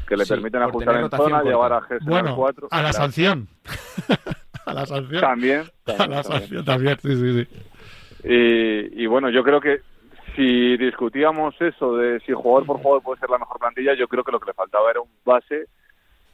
[0.08, 2.68] Que le permiten ajustar en zona, llevar a G bueno, 4.
[2.70, 3.48] A la sanción.
[4.66, 5.22] a la sanción.
[5.22, 5.64] También.
[5.98, 7.48] a la sanción también, sí, sí, sí.
[8.24, 9.80] Y, y, bueno, yo creo que
[10.36, 14.24] si discutíamos eso de si jugador por jugador puede ser la mejor plantilla, yo creo
[14.24, 15.68] que lo que le faltaba era un base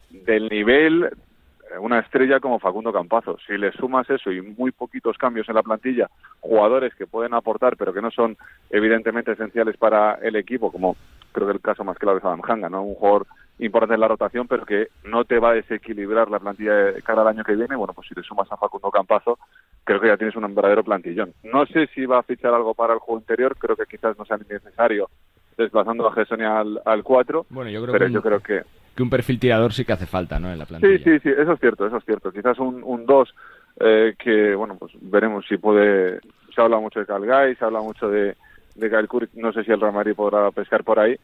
[0.10, 3.38] del nivel, eh, una estrella como Facundo Campazo.
[3.46, 7.78] Si le sumas eso y muy poquitos cambios en la plantilla, jugadores que pueden aportar
[7.78, 8.38] pero que no son
[8.70, 10.96] evidentemente esenciales para el equipo, como
[11.32, 12.84] creo que el caso más claro es Adam Hanga, ¿no?
[12.84, 13.28] Un jugador
[13.60, 17.22] importante en la rotación, pero que no te va a desequilibrar la plantilla de cara
[17.22, 17.76] al año que viene.
[17.76, 19.40] Bueno, pues si le sumas a Facundo Campazo,
[19.84, 21.34] creo que ya tienes un verdadero plantillón.
[21.44, 24.26] No sé si va a fichar algo para el juego interior, creo que quizás no
[24.26, 25.10] sea necesario
[25.58, 28.62] desplazando a Gesson al, al 4, bueno, yo creo pero que yo creo que...
[28.96, 30.52] Que un perfil tirador sí que hace falta, ¿no?
[30.52, 30.98] En la plantilla.
[30.98, 32.32] Sí, sí, sí, eso es cierto, eso es cierto.
[32.32, 33.36] Quizás un 2
[33.80, 36.20] eh, que, bueno, pues veremos si puede...
[36.54, 38.36] Se habla mucho de Calgay, se habla mucho de,
[38.76, 41.16] de Kyle no sé si el Ramari podrá pescar por ahí,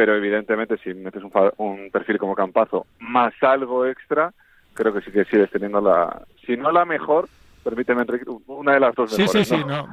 [0.00, 4.32] pero evidentemente si metes un, un perfil como Campazo más algo extra,
[4.72, 7.28] creo que sí que sigues teniendo la, si no la mejor,
[7.62, 9.86] permíteme, Enrique, una de las dos sí, sí, sí, no.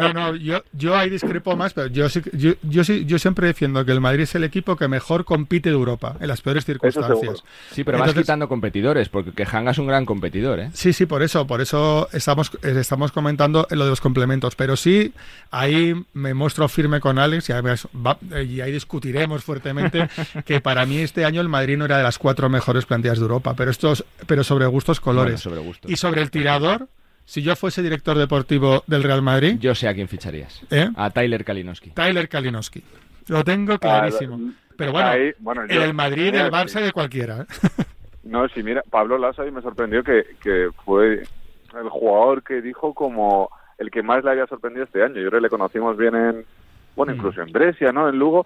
[0.00, 3.92] no, no, yo, yo ahí discrepo más, pero yo, yo, yo, yo siempre defiendo que
[3.92, 7.44] el Madrid es el equipo que mejor compite de Europa, en las peores circunstancias.
[7.70, 10.70] Sí, pero vas quitando competidores, porque que Hanga es un gran competidor, ¿eh?
[10.72, 15.12] Sí, sí, por eso, por eso estamos, estamos comentando lo de los complementos, pero sí,
[15.50, 20.08] ahí me muestro firme con Alex y, y ahí discutiremos fuertemente
[20.44, 23.22] que para mí este año el Madrid no era de las cuatro mejores plantillas de
[23.22, 25.40] Europa, pero estos, pero sobre gustos colores.
[25.40, 25.90] sobre gustos.
[25.90, 26.88] Y sobre el tirador,
[27.30, 29.56] si yo fuese director deportivo del Real Madrid...
[29.60, 30.64] Yo sé a quién ficharías.
[30.68, 30.88] ¿Eh?
[30.96, 31.90] A Tyler Kalinowski.
[31.90, 32.82] Tyler Kalinowski.
[33.28, 34.52] Lo tengo clarísimo.
[34.76, 37.42] Pero bueno, en el Madrid, el Barça de cualquiera.
[37.42, 37.84] ¿eh?
[38.24, 41.22] no, sí, mira, Pablo Lasso me sorprendió que, que fue
[41.80, 45.20] el jugador que dijo como el que más le había sorprendido este año.
[45.20, 46.44] Yo creo que le conocimos bien en,
[46.96, 47.16] bueno, mm.
[47.16, 48.08] incluso en Brescia, ¿no?
[48.08, 48.44] En Lugo.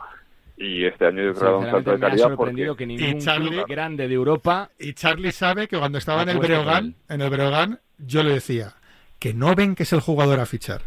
[0.59, 2.27] Y este año yo creo un salto de calidad.
[2.27, 4.69] Me ha sorprendido que ningún Charlie, grande de Europa.
[4.79, 8.75] Y Charlie sabe que cuando estaba en el Breogán, en el Breogán, yo le decía
[9.19, 10.83] que no ven que es el jugador a fichar.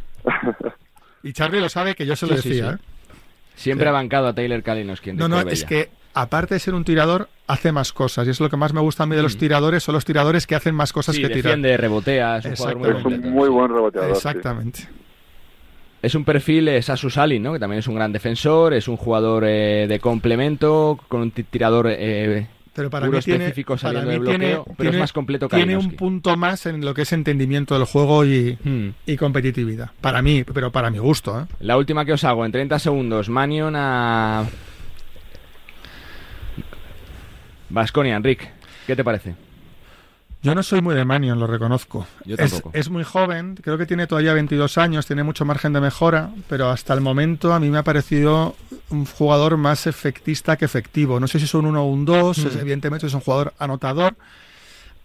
[1.23, 2.71] y Charlie lo sabe que yo se lo decía.
[2.71, 2.77] ¿eh?
[3.55, 5.13] Siempre ha bancado a Taylor Kalinowski.
[5.13, 8.27] No, no, es que aparte de ser un tirador, hace más cosas.
[8.27, 9.39] Y es lo que más me gusta a mí de los mm.
[9.39, 11.57] tiradores, son los tiradores que hacen más cosas que tirar.
[11.59, 14.11] de rebotea, es un jugador muy, es un muy buen reboteador.
[14.11, 14.87] Exactamente.
[16.01, 17.53] Es un perfil, es Asu Salin, ¿no?
[17.53, 21.87] que también es un gran defensor, es un jugador eh, de complemento, con un tirador
[21.89, 26.37] eh, pero para mí tiene, para mí tiene, pero es más completo Tiene un punto
[26.37, 28.89] más en lo que es entendimiento del juego y, hmm.
[29.07, 29.89] y competitividad.
[29.99, 31.41] Para mí, pero para mi gusto.
[31.41, 31.45] ¿eh?
[31.59, 34.45] La última que os hago, en 30 segundos, Manion a...
[37.69, 38.47] Vasconia, Enric,
[38.85, 39.46] ¿qué te parece?
[40.47, 42.07] Yo no soy muy de Manion, lo reconozco.
[42.23, 42.71] Yo tampoco.
[42.73, 46.69] Es, muy joven, creo que tiene todavía 22 años, tiene mucho margen de mejora, pero
[46.69, 48.55] hasta el momento a mí me ha parecido
[48.89, 51.19] un jugador más efectista que efectivo.
[51.19, 52.59] No sé si es un 1 o un 2, mm.
[52.59, 54.15] evidentemente es un jugador anotador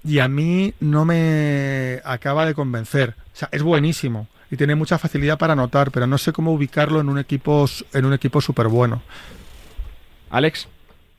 [0.04, 3.14] y a mí no me acaba de convencer.
[3.32, 7.00] O sea, es buenísimo y tiene mucha facilidad para anotar, pero no sé cómo ubicarlo
[7.00, 9.02] en un equipo en un equipo súper bueno.
[10.30, 10.68] Alex.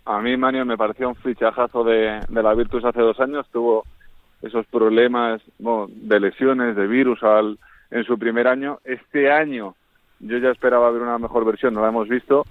[0.05, 3.45] A mí Manion me pareció un fichajazo de, de la Virtus hace dos años.
[3.51, 3.85] Tuvo
[4.43, 7.57] esos problemas de lesiones, de virus al
[7.89, 8.79] en su primer año.
[8.83, 9.75] Este año
[10.19, 12.45] yo ya esperaba ver una mejor versión, no la hemos visto.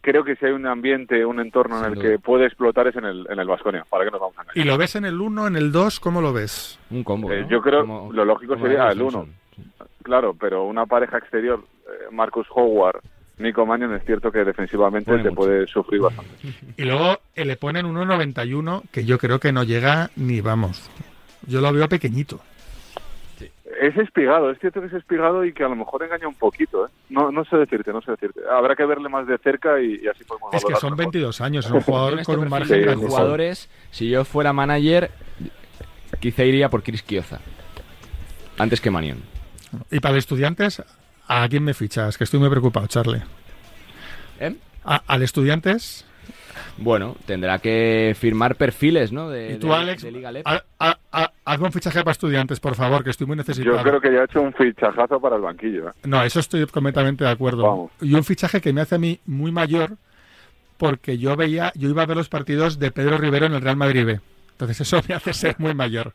[0.00, 3.04] Creo que si hay un ambiente, un entorno en el que puede explotar es en
[3.04, 3.84] el, en el Baskonia.
[3.90, 4.64] ¿Para qué nos vamos a engañar?
[4.64, 6.00] ¿Y lo ves en el 1, en el 2?
[6.00, 6.78] ¿Cómo lo ves?
[6.90, 7.30] Un combo.
[7.32, 7.48] Eh, ¿no?
[7.48, 9.10] yo creo Como- lo lógico sería el 1.
[9.10, 9.34] Simpson.
[10.04, 13.00] Claro, pero una pareja exterior, eh, Marcus Howard,
[13.38, 15.40] Nico Mannion, es cierto que defensivamente Pone te mucho.
[15.42, 16.30] puede sufrir bastante.
[16.76, 20.90] Y luego eh, le ponen 1,91 que yo creo que no llega ni vamos.
[21.48, 22.40] Yo lo veo pequeñito.
[23.80, 26.86] Es espigado, es cierto que es espigado y que a lo mejor engaña un poquito,
[26.86, 26.90] ¿eh?
[27.10, 28.40] No, no sé decirte, no sé decirte.
[28.50, 31.12] Habrá que verle más de cerca y, y así podemos Es que son mejor.
[31.12, 35.10] 22 años, es un jugador este con un margen de jugadores, si yo fuera manager,
[36.18, 37.38] quizá iría por Chris Kioza.
[38.58, 39.22] Antes que Manion.
[39.90, 40.82] Y para estudiantes,
[41.28, 42.18] ¿a quién me fichas?
[42.18, 43.22] Que estoy muy preocupado, Charlie.
[44.40, 44.56] ¿Eh?
[44.84, 46.07] ¿Al estudiantes?
[46.76, 49.28] Bueno, tendrá que firmar perfiles, ¿no?
[49.30, 50.02] De, ¿Y tú, de- Alex?
[50.02, 50.46] de Liga Lep.
[50.46, 53.76] A- a- a- hazme un fichaje para estudiantes, por favor, que estoy muy necesitado.
[53.76, 55.88] Yo creo que ya ha hecho un fichajazo para el banquillo.
[55.88, 55.92] ¿eh?
[56.04, 57.62] No, eso estoy completamente de acuerdo.
[57.62, 57.90] Vamos.
[58.00, 59.96] Y un fichaje que me hace a mí muy mayor
[60.76, 63.76] porque yo veía, yo iba a ver los partidos de Pedro Rivero en el Real
[63.76, 64.20] Madrid B.
[64.52, 66.12] Entonces eso me hace ser muy mayor.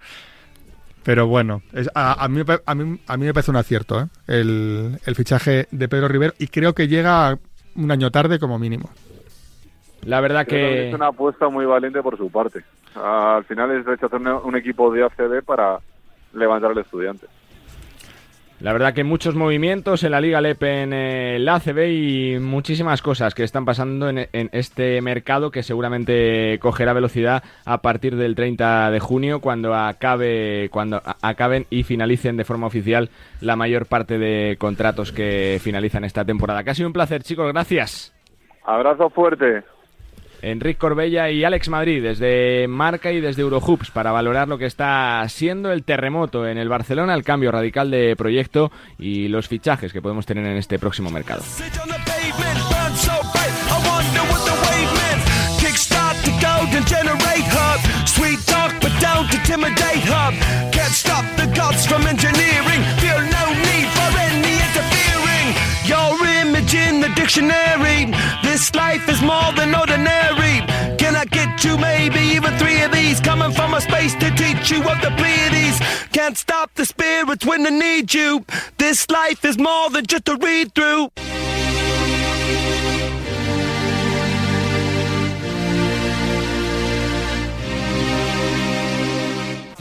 [1.03, 3.57] Pero bueno, es- a, a mí, me pa- a, mí, a mí me parece un
[3.57, 4.05] acierto ¿eh?
[4.27, 7.37] el, el fichaje de Pedro Rivero y creo que llega
[7.75, 8.89] un año tarde como mínimo.
[10.05, 12.63] La verdad que es una apuesta muy valiente por su parte.
[12.95, 15.79] Al final es rechazar un, equipo de ACB para
[16.33, 17.27] levantar al estudiante.
[18.59, 23.35] La verdad que muchos movimientos en la Liga LEP en el ACB y muchísimas cosas
[23.35, 28.89] que están pasando en, en este mercado que seguramente cogerá velocidad a partir del 30
[28.91, 33.09] de junio cuando acabe cuando acaben y finalicen de forma oficial
[33.41, 36.63] la mayor parte de contratos que finalizan esta temporada.
[36.63, 38.13] Casi un placer, chicos, gracias.
[38.63, 39.63] Abrazo fuerte.
[40.43, 45.23] Enrique Corbella y Alex Madrid desde Marca y desde Eurohoops para valorar lo que está
[45.29, 50.01] siendo el terremoto en el Barcelona, el cambio radical de proyecto y los fichajes que
[50.01, 51.43] podemos tener en este próximo mercado.
[66.73, 68.11] in the dictionary.
[68.43, 70.65] This life is more than ordinary.
[70.97, 73.19] Can I get you maybe even three of these?
[73.19, 75.79] Coming from a space to teach you of the Pleiades.
[76.11, 78.45] Can't stop the spirits when they need you.
[78.77, 81.09] This life is more than just a read through.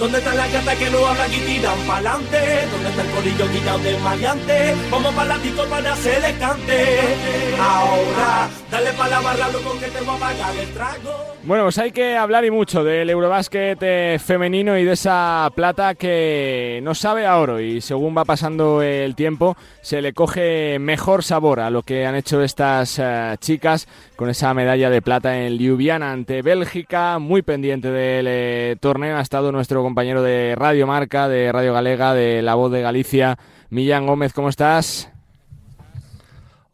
[0.02, 2.66] ¿Dónde están las gatas que no hablan y tiran pa'lante?
[2.72, 4.74] ¿Dónde está el corillo quitado de maleante?
[4.90, 7.00] Vamos para la para hacer descante.
[7.60, 11.36] Ahora, dale pa' la barra, loco, que te voy a pagar el trago.
[11.44, 15.96] Bueno, pues hay que hablar y mucho del Eurobásquet eh, femenino y de esa plata
[15.96, 21.24] que no sabe a oro y según va pasando el tiempo se le coge mejor
[21.24, 25.58] sabor a lo que han hecho estas eh, chicas con esa medalla de plata en
[25.58, 31.28] Ljubljana ante Bélgica, muy pendiente del eh, torneo ha estado nuestro compañero de Radio Marca,
[31.28, 33.36] de Radio Galega, de La Voz de Galicia,
[33.68, 35.11] Millán Gómez, ¿cómo estás?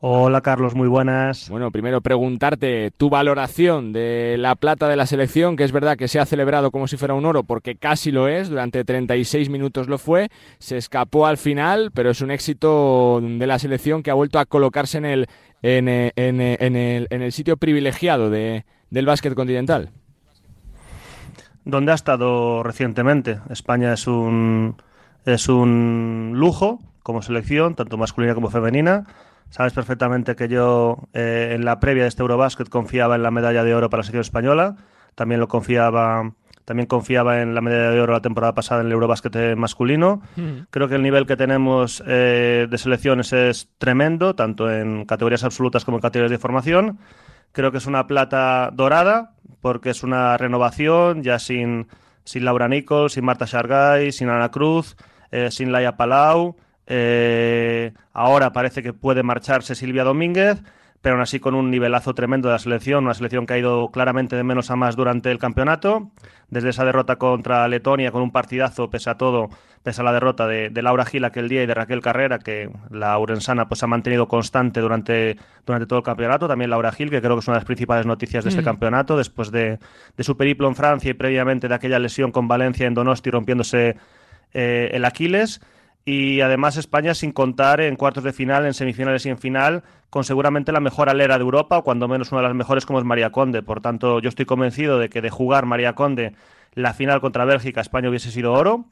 [0.00, 1.50] Hola Carlos, muy buenas.
[1.50, 6.06] Bueno, primero preguntarte tu valoración de la plata de la selección, que es verdad que
[6.06, 9.88] se ha celebrado como si fuera un oro, porque casi lo es, durante 36 minutos
[9.88, 10.28] lo fue,
[10.60, 14.46] se escapó al final, pero es un éxito de la selección que ha vuelto a
[14.46, 15.26] colocarse en el,
[15.62, 19.90] en, eh, en, eh, en el, en el sitio privilegiado de, del básquet continental.
[21.64, 23.40] ¿Dónde ha estado recientemente?
[23.50, 24.76] España es un,
[25.24, 29.06] es un lujo como selección, tanto masculina como femenina.
[29.50, 33.64] Sabes perfectamente que yo eh, en la previa de este Eurobásquet confiaba en la medalla
[33.64, 34.76] de oro para la selección española.
[35.14, 36.32] También lo confiaba,
[36.64, 40.20] también confiaba en la medalla de oro la temporada pasada en el Eurobásquet eh, masculino.
[40.70, 45.84] Creo que el nivel que tenemos eh, de selecciones es tremendo, tanto en categorías absolutas
[45.84, 46.98] como en categorías de formación.
[47.52, 51.88] Creo que es una plata dorada, porque es una renovación, ya sin,
[52.24, 54.96] sin Laura Nichols, sin Marta Shargay, sin Ana Cruz,
[55.30, 56.56] eh, sin Laia Palau.
[56.90, 60.62] Eh, ahora parece que puede marcharse Silvia Domínguez,
[61.02, 63.90] pero aún así con un nivelazo tremendo de la selección, una selección que ha ido
[63.90, 66.10] claramente de menos a más durante el campeonato.
[66.50, 69.50] Desde esa derrota contra Letonia, con un partidazo, pese a todo,
[69.82, 72.70] pese a la derrota de, de Laura Gil aquel día y de Raquel Carrera, que
[72.90, 76.48] la urensana pues, ha mantenido constante durante, durante todo el campeonato.
[76.48, 78.64] También Laura Gil, que creo que es una de las principales noticias de este Mm.
[78.64, 79.78] campeonato, después de,
[80.16, 83.96] de su periplo en Francia y previamente de aquella lesión con Valencia en Donosti rompiéndose
[84.54, 85.60] eh, el Aquiles.
[86.10, 90.24] Y además España sin contar en cuartos de final, en semifinales y en final, con
[90.24, 93.04] seguramente la mejor alera de Europa, o cuando menos una de las mejores como es
[93.04, 93.62] María Conde.
[93.62, 96.32] Por tanto, yo estoy convencido de que de jugar María Conde
[96.72, 98.86] la final contra Bélgica, España hubiese sido oro.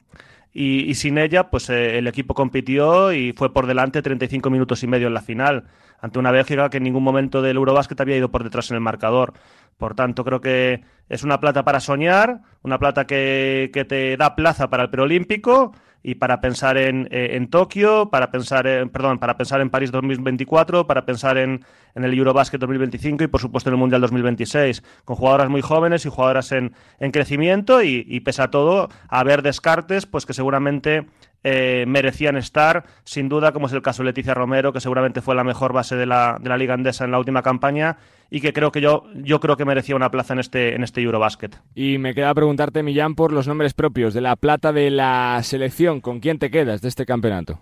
[0.53, 4.87] y, sin ella, pues eh, el equipo compitió y fue por delante 35 minutos y
[4.87, 5.63] medio en la final,
[5.99, 8.81] ante una Bélgica que en ningún momento del Eurobásquet había ido por detrás en el
[8.81, 9.33] marcador.
[9.79, 14.35] Por tanto, creo que es una plata para soñar, una plata que, que te da
[14.35, 15.73] plaza para el preolímpico
[16.07, 19.91] y para pensar en, eh, en, Tokio, para pensar en, perdón, para pensar en París
[19.91, 21.65] 2024, para pensar en,
[21.95, 26.05] en, el Eurobasket 2025 y por supuesto en el Mundial 2026, con jugadoras muy jóvenes
[26.05, 30.31] y jugadoras en, en crecimiento y, y, pese a todo, a haber descartes, pues que
[30.31, 31.07] seguramente
[31.43, 35.35] eh, merecían estar, sin duda, como es el caso de Leticia Romero, que seguramente fue
[35.35, 37.97] la mejor base de la, de la Liga Andesa en la última campaña
[38.29, 41.01] y que creo que yo, yo creo que merecía una plaza en este, en este
[41.01, 41.59] Eurobasket.
[41.75, 46.01] Y me queda preguntarte, Millán, por los nombres propios de la plata de la selección.
[46.01, 47.59] ¿Con quién te quedas de este campeonato?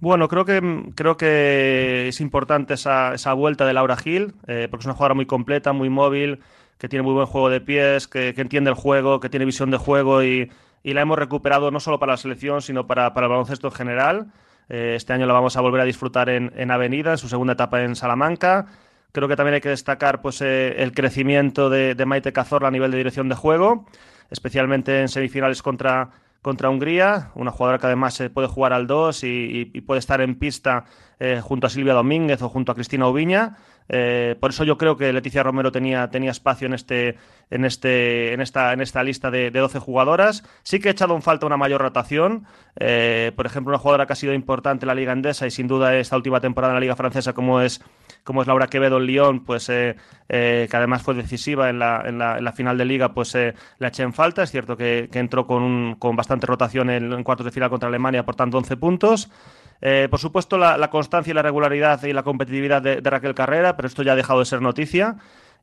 [0.00, 4.82] Bueno, creo que, creo que es importante esa, esa vuelta de Laura Gil, eh, porque
[4.82, 6.40] es una jugadora muy completa, muy móvil,
[6.78, 9.70] que tiene muy buen juego de pies, que, que entiende el juego, que tiene visión
[9.70, 10.50] de juego y,
[10.82, 13.74] y, la hemos recuperado no solo para la selección, sino para, para el baloncesto en
[13.74, 14.32] general.
[14.70, 17.54] Eh, este año la vamos a volver a disfrutar en, en, Avenida, en su segunda
[17.54, 18.66] etapa en Salamanca.
[19.12, 22.92] Creo que también hay que destacar pues, eh, el crecimiento de, Maite Cazorla a nivel
[22.92, 23.86] de dirección de juego,
[24.30, 29.24] especialmente en semifinales contra, contra Hungría, una jugadora que además se puede jugar al 2
[29.24, 30.84] y, y, puede estar en pista
[31.18, 33.56] eh, junto a Silvia Domínguez o junto a Cristina Ubiña.
[33.92, 37.18] Eh, por eso yo creo que Leticia Romero tenía, tenía espacio en, este,
[37.50, 40.44] en, este, en, esta, en esta lista de, de 12 jugadoras.
[40.62, 42.46] Sí que he echado en falta una mayor rotación.
[42.76, 45.66] Eh, por ejemplo, una jugadora que ha sido importante en la Liga Endesa y sin
[45.66, 47.82] duda esta última temporada en la Liga Francesa como es,
[48.22, 49.96] como es Laura Quevedo en Lyon, pues, eh,
[50.28, 53.36] que además fue decisiva en la, en la, final de Liga, pues
[53.78, 54.44] la eché en falta.
[54.44, 58.20] Es cierto que, entró con, con bastante rotación en, en, cuartos de final contra Alemania,
[58.20, 59.30] aportando 11 puntos.
[59.82, 63.34] Eh, por supuesto, la, la, constancia y la regularidad y la competitividad de, de, Raquel
[63.34, 65.16] Carrera, pero esto ya ha dejado de ser noticia.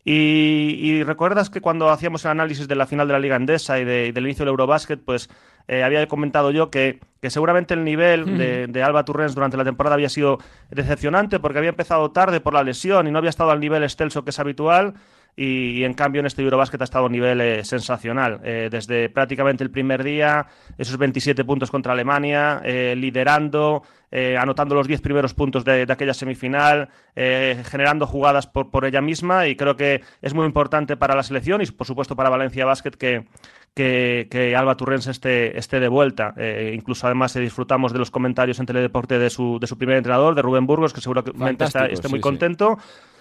[0.03, 3.77] Y, y recuerdas que cuando hacíamos el análisis de la final de la Liga Andesa
[3.80, 5.30] y, de, y del inicio del Eurobásquet, pues
[5.67, 8.38] eh, había comentado yo que, que seguramente el nivel mm.
[8.38, 12.53] de, de, Alba Turrens durante la temporada había sido decepcionante porque había empezado tarde por
[12.53, 14.93] la lesión y no había estado al nivel excelso que es habitual.
[15.39, 18.41] Y, y, en cambio en este Eurobasket ha estado a un nivel eh, sensacional.
[18.43, 20.47] Eh, desde prácticamente el primer día,
[20.78, 25.91] esos 27 puntos contra Alemania, eh, liderando, eh, anotando los 10 primeros puntos de, de
[25.93, 30.95] aquella semifinal, eh, generando jugadas por, por, ella misma y creo que es muy importante
[30.95, 33.26] para la selección y por supuesto para Valencia Basket que,
[33.73, 36.34] que, que Alba Turrens esté, esté de vuelta.
[36.38, 40.36] Eh, incluso además disfrutamos de los comentarios en Teledeporte de su, de su primer entrenador,
[40.36, 42.78] de Rubén Burgos, que seguramente está, esté muy sí, contento.
[42.80, 43.16] Sí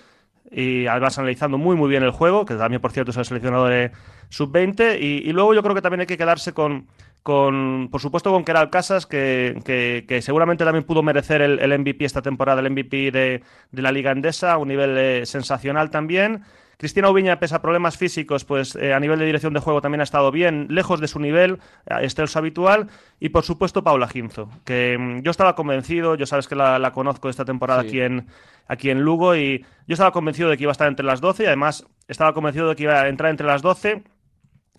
[0.50, 3.70] y además analizando muy muy bien el juego, que también por cierto es el seleccionador
[3.70, 3.90] de
[4.28, 6.86] sub-20 y, luego yo creo que también hay que quedarse con,
[7.22, 11.78] con por supuesto con Keral Casas, que, que, que, seguramente también pudo merecer el, el,
[11.78, 15.90] MVP esta temporada, el MVP de, de la Liga Endesa, a un nivel eh, sensacional
[15.90, 16.42] también.
[16.78, 20.00] Cristina Ubiña, pese a problemas físicos, pues eh, a nivel de dirección de juego también
[20.00, 22.88] ha estado bien, lejos de su nivel excelso habitual.
[23.18, 26.92] Y por supuesto, Paula Ginzo, que mm, yo estaba convencido, yo sabes que la, la
[26.92, 27.88] conozco esta temporada sí.
[27.88, 28.26] aquí, en,
[28.68, 31.44] aquí en Lugo, y yo estaba convencido de que iba a estar entre las 12,
[31.44, 34.04] y además estaba convencido de que iba a entrar entre las 12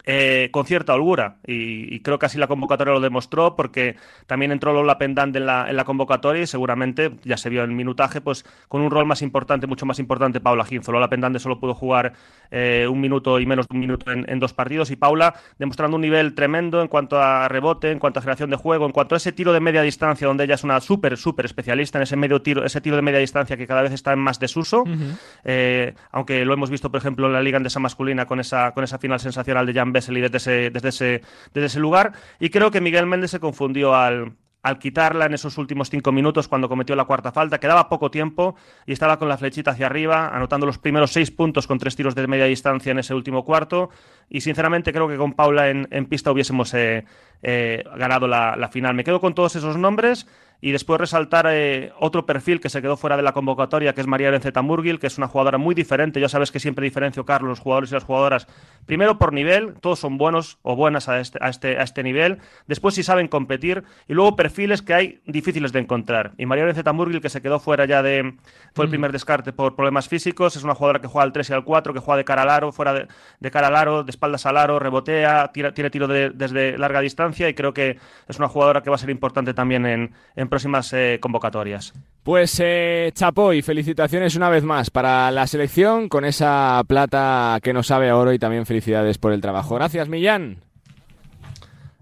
[0.10, 4.54] eh, con cierta holgura y, y, creo que así la convocatoria lo demostró porque también
[4.54, 8.22] entró Lola Pendant en la, en la convocatoria y seguramente ya se vio en minutaje
[8.22, 10.94] pues con un rol más importante, mucho más importante Paula Ginzo.
[10.94, 12.14] Lola Pendante solo pudo jugar
[12.52, 15.96] eh, un minuto y menos de un minuto en, en, dos partidos y Paula demostrando
[15.96, 19.14] un nivel tremendo en cuanto a rebote, en cuanto a generación de juego, en cuanto
[19.14, 22.16] a ese tiro de media distancia donde ella es una súper, súper especialista en ese
[22.16, 24.86] medio tiro, ese tiro de media distancia que cada vez está en más desuso, uh
[24.86, 25.18] -huh.
[25.44, 28.86] eh, aunque lo hemos visto por ejemplo en la liga andesa masculina con esa, con
[28.86, 32.14] esa final sensacional de Jan Desde ese, desde, ese, lugar.
[32.40, 34.36] Y creo que Miguel Méndez se confundió al,
[34.80, 37.60] quitarla en esos últimos cinco minutos cuando cometió la cuarta falta.
[37.60, 38.56] Quedaba poco tiempo
[38.86, 42.16] y estaba con la flechita hacia arriba, anotando los primeros seis puntos con tres tiros
[42.16, 43.90] de media distancia en ese último cuarto.
[44.30, 47.06] Y sinceramente creo que con Paula en, pista hubiésemos eh,
[47.42, 48.94] eh, ganado la, final.
[48.94, 50.28] Me quedo con todos esos nombres
[50.60, 54.08] y después resaltar eh, otro perfil que se quedó fuera de la convocatoria, que es
[54.08, 56.20] María Arenceta Murgil, que es una jugadora muy diferente.
[56.20, 58.48] Ya sabes que siempre diferencio, Carlos, los jugadores y las jugadoras.
[58.88, 62.40] Primero por nivel, todos son buenos o buenas a este, a este, a este nivel.
[62.66, 63.84] Después si saben competir.
[64.08, 66.34] Y luego perfiles que hay difíciles de encontrar.
[66.38, 68.36] Y María Arenceta Murgil, que se quedó fuera ya de...
[68.74, 70.56] Fue el primer descarte por problemas físicos.
[70.56, 72.50] Es una jugadora que juega al 3 y al 4, que juega de cara al
[72.50, 73.08] aro, fuera de,
[73.40, 77.02] de cara al aro, de espaldas al aro, rebotea, tira, tiene tiro de, desde larga
[77.02, 77.48] distancia.
[77.48, 80.92] Y creo que es una jugadora que va a ser importante también en, en próximas
[80.94, 81.94] eh, convocatorias.
[82.24, 87.74] Pues eh, chapó y felicitaciones una vez más para la selección con esa plata que
[87.74, 89.76] nos sabe a oro y también felicidades por el trabajo.
[89.76, 90.58] Gracias, Millán.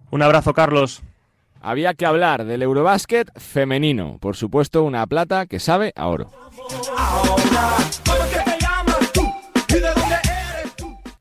[0.10, 1.04] Un abrazo, Carlos.
[1.62, 6.30] Había que hablar del Eurobásquet femenino, por supuesto, una plata que sabe a oro.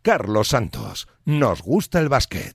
[0.03, 2.55] Carlos Santos, nos gusta el básquet.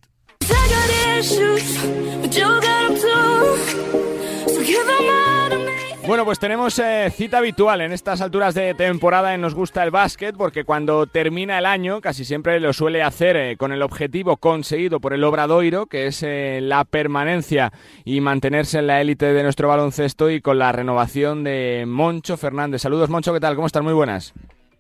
[6.09, 9.91] Bueno, pues tenemos eh, cita habitual en estas alturas de temporada en Nos Gusta el
[9.91, 14.37] Básquet, porque cuando termina el año casi siempre lo suele hacer eh, con el objetivo
[14.37, 17.71] conseguido por el Obradoiro, que es eh, la permanencia
[18.05, 22.81] y mantenerse en la élite de nuestro baloncesto y con la renovación de Moncho Fernández.
[22.81, 23.53] Saludos, Moncho, ¿qué tal?
[23.53, 23.83] ¿Cómo están?
[23.83, 24.33] Muy buenas.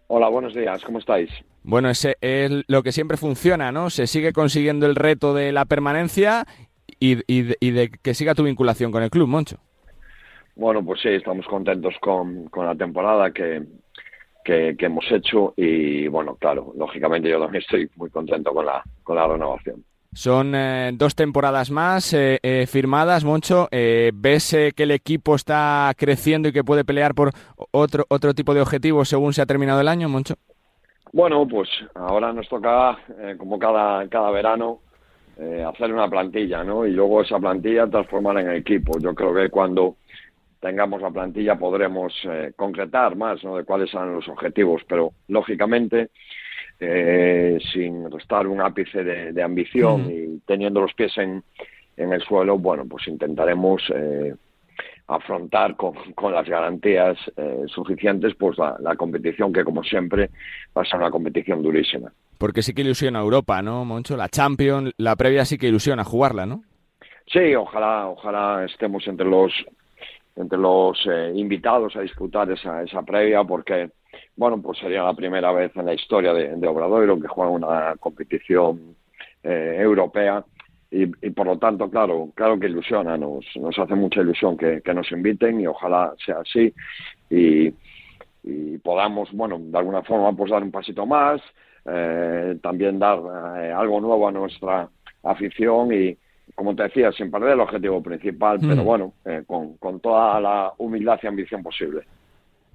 [0.07, 1.29] Hola, buenos días, ¿cómo estáis?
[1.61, 3.91] Bueno, ese es lo que siempre funciona, ¿no?
[3.91, 6.47] Se sigue consiguiendo el reto de la permanencia
[6.99, 9.59] y, y de que siga tu vinculación con el club, Moncho.
[10.59, 13.63] Bueno, pues sí, estamos contentos con, con la temporada que,
[14.43, 18.83] que, que hemos hecho y bueno, claro, lógicamente yo también estoy muy contento con la,
[19.01, 19.85] con la renovación.
[20.11, 23.69] Son eh, dos temporadas más eh, eh, firmadas, Moncho.
[23.71, 27.31] Eh, ¿Ves que el equipo está creciendo y que puede pelear por
[27.71, 30.35] otro, otro tipo de objetivos según se ha terminado el año, Moncho?
[31.13, 32.97] Bueno, pues ahora nos toca,
[33.37, 34.79] como cada, cada verano,
[35.37, 36.85] hacer una plantilla, ¿no?
[36.85, 38.99] Y luego esa plantilla transformarla en equipo.
[38.99, 39.95] Yo creo que cuando
[40.59, 43.57] tengamos la plantilla podremos eh, concretar más, ¿no?
[43.57, 46.09] De cuáles serán los objetivos, pero lógicamente,
[46.79, 51.43] eh, sin restar un ápice de, de ambición y teniendo los pies en,
[51.97, 54.33] en el suelo, bueno, pues intentaremos eh,
[55.07, 60.29] afrontar con, con las garantías eh, suficientes pues la, la competición que como siempre
[60.77, 62.11] va a ser una competición durísima.
[62.37, 64.15] Porque sí que ilusiona Europa, ¿no, Moncho?
[64.15, 66.63] La Champions, la previa sí que ilusiona jugarla, ¿no?
[67.25, 69.51] Sí, ojalá, ojalá estemos entre los
[70.39, 73.91] entre los eh, invitados a disputar esa, esa previa porque
[74.35, 77.95] bueno pues sería la primera vez en la historia de, de Obradoiro que juega una
[77.99, 78.95] competición
[79.43, 80.43] eh, europea.
[80.91, 85.11] Y, por lo tanto claro claro que ilusiona nos, nos hace mucha ilusión que, nos
[85.11, 86.73] inviten y ojalá sea así.
[87.29, 87.71] Y,
[88.41, 91.41] y podamos bueno de alguna forma pues dar un pasito más
[91.85, 93.19] eh, también dar
[93.57, 94.89] eh, algo nuevo a nuestra
[95.23, 96.17] afición y
[96.55, 98.67] como te decía, sin perder el objetivo principal, Mm.
[98.69, 102.01] pero bueno, eh, con, con toda la humildad y ambición posible.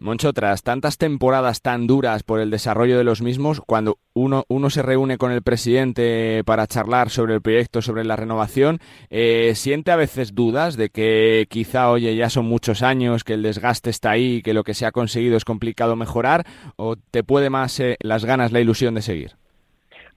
[0.00, 4.68] Moncho, tras tantas temporadas tan duras por el desarrollo de los mismos, cuando uno, uno
[4.68, 9.92] se reúne con el presidente para charlar sobre el proyecto, sobre la renovación, eh, ¿siente
[9.92, 14.10] a veces dudas de que quizá, oye, ya son muchos años, que el desgaste está
[14.10, 16.44] ahí, que lo que se ha conseguido es complicado mejorar?
[16.76, 19.32] ¿O te puede más eh, las ganas, la ilusión de seguir?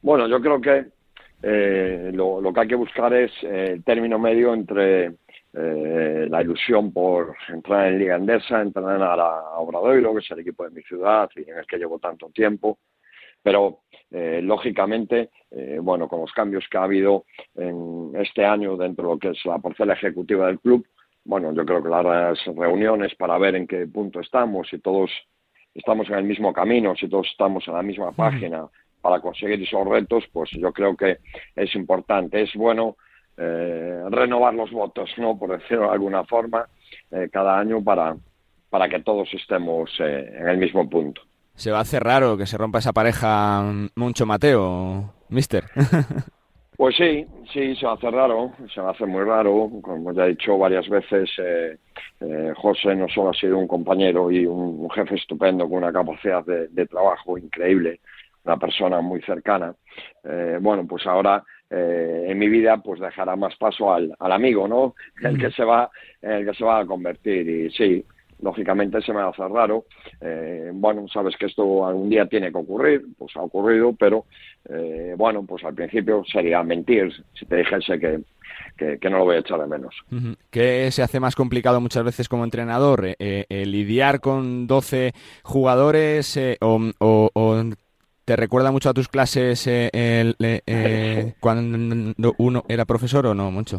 [0.02, 0.88] Bueno, yo creo que
[1.42, 5.14] eh, lo, lo que hay que buscar es eh, el término medio entre
[5.54, 10.64] eh, la ilusión por entrar en Liga Endesa, entrenar a Obradoiro, que es el equipo
[10.64, 12.78] de mi ciudad y en el que llevo tanto tiempo,
[13.42, 13.80] pero
[14.12, 17.26] eh, lógicamente, eh, bueno, con los cambios que ha habido
[17.56, 20.86] en este año dentro de lo que es la parcela ejecutiva del club,
[21.24, 25.10] bueno, yo creo que las reuniones para ver en qué punto estamos, si todos
[25.74, 28.68] estamos en el mismo camino, si todos estamos en la misma página
[29.08, 31.20] para conseguir esos retos, pues yo creo que
[31.56, 32.42] es importante.
[32.42, 32.98] Es bueno
[33.38, 35.40] eh, renovar los votos, ¿no?
[35.40, 36.68] Por decirlo de alguna forma,
[37.12, 38.18] eh, cada año para,
[38.70, 41.22] para que todos estemos eh, en el mismo punto.
[41.56, 43.64] Se va a hacer raro que se rompa esa pareja
[43.96, 45.64] Moncho Mateo, mister.
[46.78, 49.68] Pues sí, sí, se va a hacer raro, se va a hacer muy raro.
[49.82, 51.76] Como ya he dicho varias veces, eh,
[52.22, 55.92] eh, José no solo ha sido un compañero y un, un jefe estupendo con una
[55.92, 58.00] capacidad de, de trabajo increíble,
[58.48, 59.76] una persona muy cercana.
[60.24, 64.68] Eh, bueno, pues ahora eh, en mi vida pues dejará más paso al, al amigo,
[64.68, 64.96] ¿no?
[65.22, 65.90] El que se va,
[66.22, 68.06] el que se va a convertir y sí,
[68.42, 69.86] lógicamente se me va a hacer raro.
[70.22, 74.26] Eh, bueno, sabes que esto algún día tiene que ocurrir, pues ha ocurrido, pero
[74.70, 78.20] eh, bueno, pues al principio sería mentir si te dijese que,
[78.78, 79.94] que, que no lo voy a echar de menos.
[80.52, 83.08] ¿Qué se hace más complicado muchas veces como entrenador?
[83.20, 87.64] Eh, ¿Lidiar con 12 jugadores o, o- o
[88.28, 93.34] te recuerda mucho a tus clases eh, el, eh, eh, cuando uno era profesor o
[93.34, 93.78] no, mucho?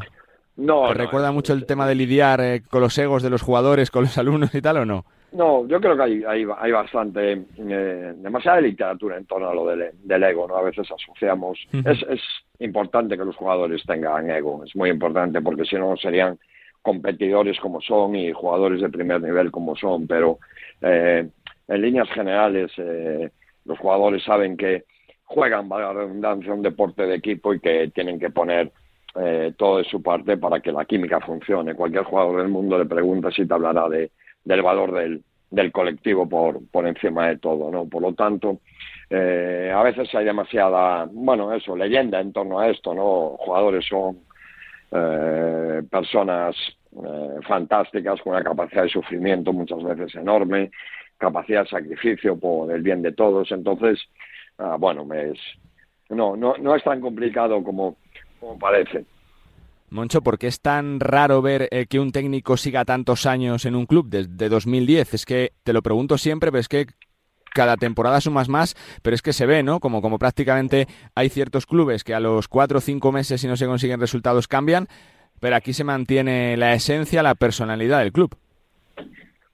[0.57, 3.43] No, ¿Te no, recuerda mucho el tema de lidiar eh, con los egos de los
[3.43, 5.05] jugadores, con los alumnos y tal o no?
[5.33, 9.67] No, yo creo que hay, hay, hay bastante, eh, demasiada literatura en torno a lo
[9.67, 10.57] del, del ego, ¿no?
[10.57, 11.59] A veces asociamos.
[11.85, 12.21] Es, es
[12.61, 16.39] importante que los jugadores tengan ego, es muy importante porque si no serían
[16.81, 20.39] competidores como son y jugadores de primer nivel como son, pero
[20.81, 21.29] eh,
[21.69, 23.31] en líneas generales eh,
[23.69, 24.85] los jugadores saben que
[25.25, 28.73] juegan, valga la redundancia, un deporte de equipo y que tienen que poner
[29.15, 31.75] eh, todo de su parte para que la química funcione.
[31.75, 34.11] Cualquier jugador del mundo le pregunta si te hablará de,
[34.45, 37.87] del valor del, del colectivo por, por encima de todo, ¿no?
[37.87, 38.61] Por lo tanto,
[39.11, 43.37] eh, a veces hay demasiada, bueno, eso, leyenda en torno a esto, ¿no?
[43.39, 44.19] Jugadores son
[44.93, 46.57] eh, personas
[46.93, 50.71] eh, fantásticas con una capacidad de sufrimiento muchas veces enorme,
[51.19, 54.01] capacidad de sacrificio por el bien de todos, entonces,
[54.59, 55.39] ah, bueno, es,
[56.09, 57.97] no, no, no es tan complicado como,
[58.41, 59.05] como parece.
[59.91, 63.75] Moncho, ¿por qué es tan raro ver eh, que un técnico siga tantos años en
[63.75, 65.15] un club desde 2010?
[65.15, 66.87] Es que te lo pregunto siempre, pero es que
[67.55, 69.81] cada temporada sumas más, pero es que se ve, ¿no?
[69.81, 73.57] Como, como prácticamente hay ciertos clubes que a los cuatro o cinco meses, si no
[73.57, 74.89] se consiguen resultados, cambian,
[75.41, 78.37] pero aquí se mantiene la esencia, la personalidad del club.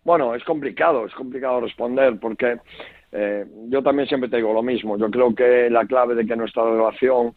[0.05, 2.59] Bueno, es complicado, es complicado responder porque
[3.11, 4.99] eh, yo también siempre te digo lo mismo.
[4.99, 7.35] Yo creo que la clave de que nuestra relación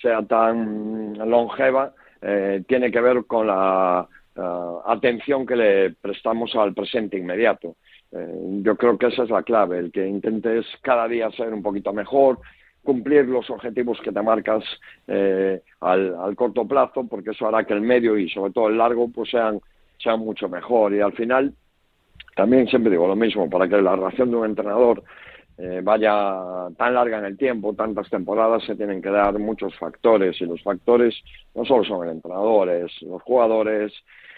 [0.00, 6.74] sea tan longeva eh, tiene que ver con la uh, atención que le prestamos al
[6.74, 7.76] presente inmediato.
[8.12, 11.62] Eh, yo creo que esa es la clave, el que intentes cada día ser un
[11.62, 12.38] poquito mejor,
[12.82, 14.64] cumplir los objetivos que te marcas
[15.08, 18.78] eh, al, al, corto plazo, porque eso hará que el medio y sobre todo el
[18.78, 19.60] largo pues sean,
[19.98, 20.94] sean mucho mejor.
[20.94, 21.52] Y al final,
[22.36, 25.02] también siempre digo lo mismo, para que la relación de un entrenador
[25.56, 30.38] eh, vaya tan larga en el tiempo, tantas temporadas, se tienen que dar muchos factores
[30.42, 31.14] y los factores
[31.54, 33.90] no solo son el entrenador, es los jugadores,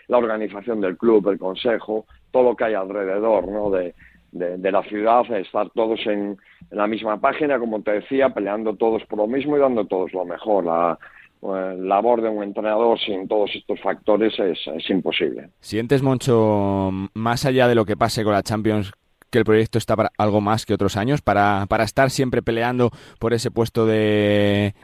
[0.07, 3.69] la organización del club, el consejo, todo lo que hay alrededor ¿no?
[3.69, 3.95] de,
[4.31, 6.37] de, la ciudad, estar todos en,
[6.71, 10.13] en, la misma página, como te decía, peleando todos por lo mismo y dando todos
[10.13, 10.67] lo mejor.
[10.67, 10.97] La
[11.43, 15.51] labor de un entrenador sin todos estos factores es, es imposible.
[15.61, 18.93] ¿Sientes, Moncho, más allá de lo que pase con la Champions,
[19.31, 22.91] que el proyecto está para algo más que otros años, para, para estar siempre peleando
[23.19, 24.75] por ese puesto de,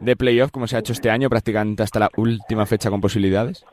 [0.00, 3.64] de playoff, como se ha hecho este año, prácticamente hasta la última fecha con posibilidades?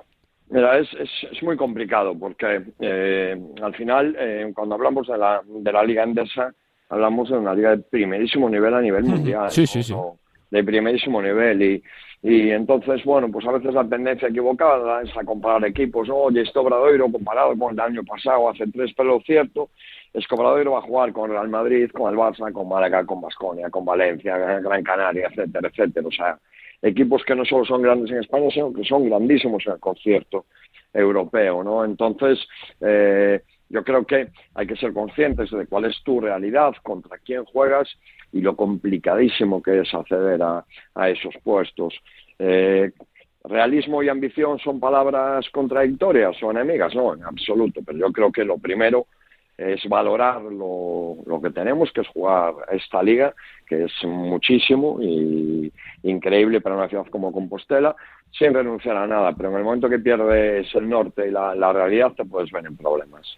[0.50, 5.42] Mira, es, es, es muy complicado porque eh, al final, eh, cuando hablamos de la,
[5.46, 6.54] de la Liga Endesa,
[6.90, 9.52] hablamos de una liga de primerísimo nivel a nivel mundial.
[9.52, 9.94] Sí, sí, sí.
[10.50, 11.62] De primerísimo nivel.
[11.62, 11.84] Y,
[12.24, 16.10] y entonces, bueno, pues a veces la tendencia equivocada es a comparar equipos.
[16.12, 19.70] Oye, este Obradoiro comparado con el año pasado, hace tres, pero cierto
[20.14, 23.22] es que Obradoiro va a jugar con Real Madrid, con el Barça, con Málaga, con
[23.22, 26.08] Basconia, con Valencia, Gran Canaria, etcétera, etcétera.
[26.08, 26.40] O sea,
[26.82, 30.46] equipos que no solo son grandes en España, sino que son grandísimos en el concierto
[30.94, 31.86] europeo, ¿no?
[31.86, 32.40] Entonces,
[32.82, 37.46] eh, yo creo que hay que ser conscientes de cuál es tu realidad, contra quién
[37.46, 37.88] juegas
[38.32, 40.66] y lo complicadísimo que es acceder a,
[41.10, 41.94] esos puestos.
[42.40, 42.92] Eh,
[43.44, 48.44] realismo y ambición son palabras contradictorias o enemigas, no, en absoluto, pero yo creo que
[48.44, 49.08] lo primero
[49.58, 53.34] es valorar lo, lo, que tenemos, que es jugar esta liga,
[53.68, 55.72] que es muchísimo y
[56.04, 57.96] increíble para una ciudad como Compostela,
[58.38, 61.74] sin renunciar a nada, pero en el momento que pierdes el norte y la, la
[61.74, 63.38] realidad te puedes ver en problemas.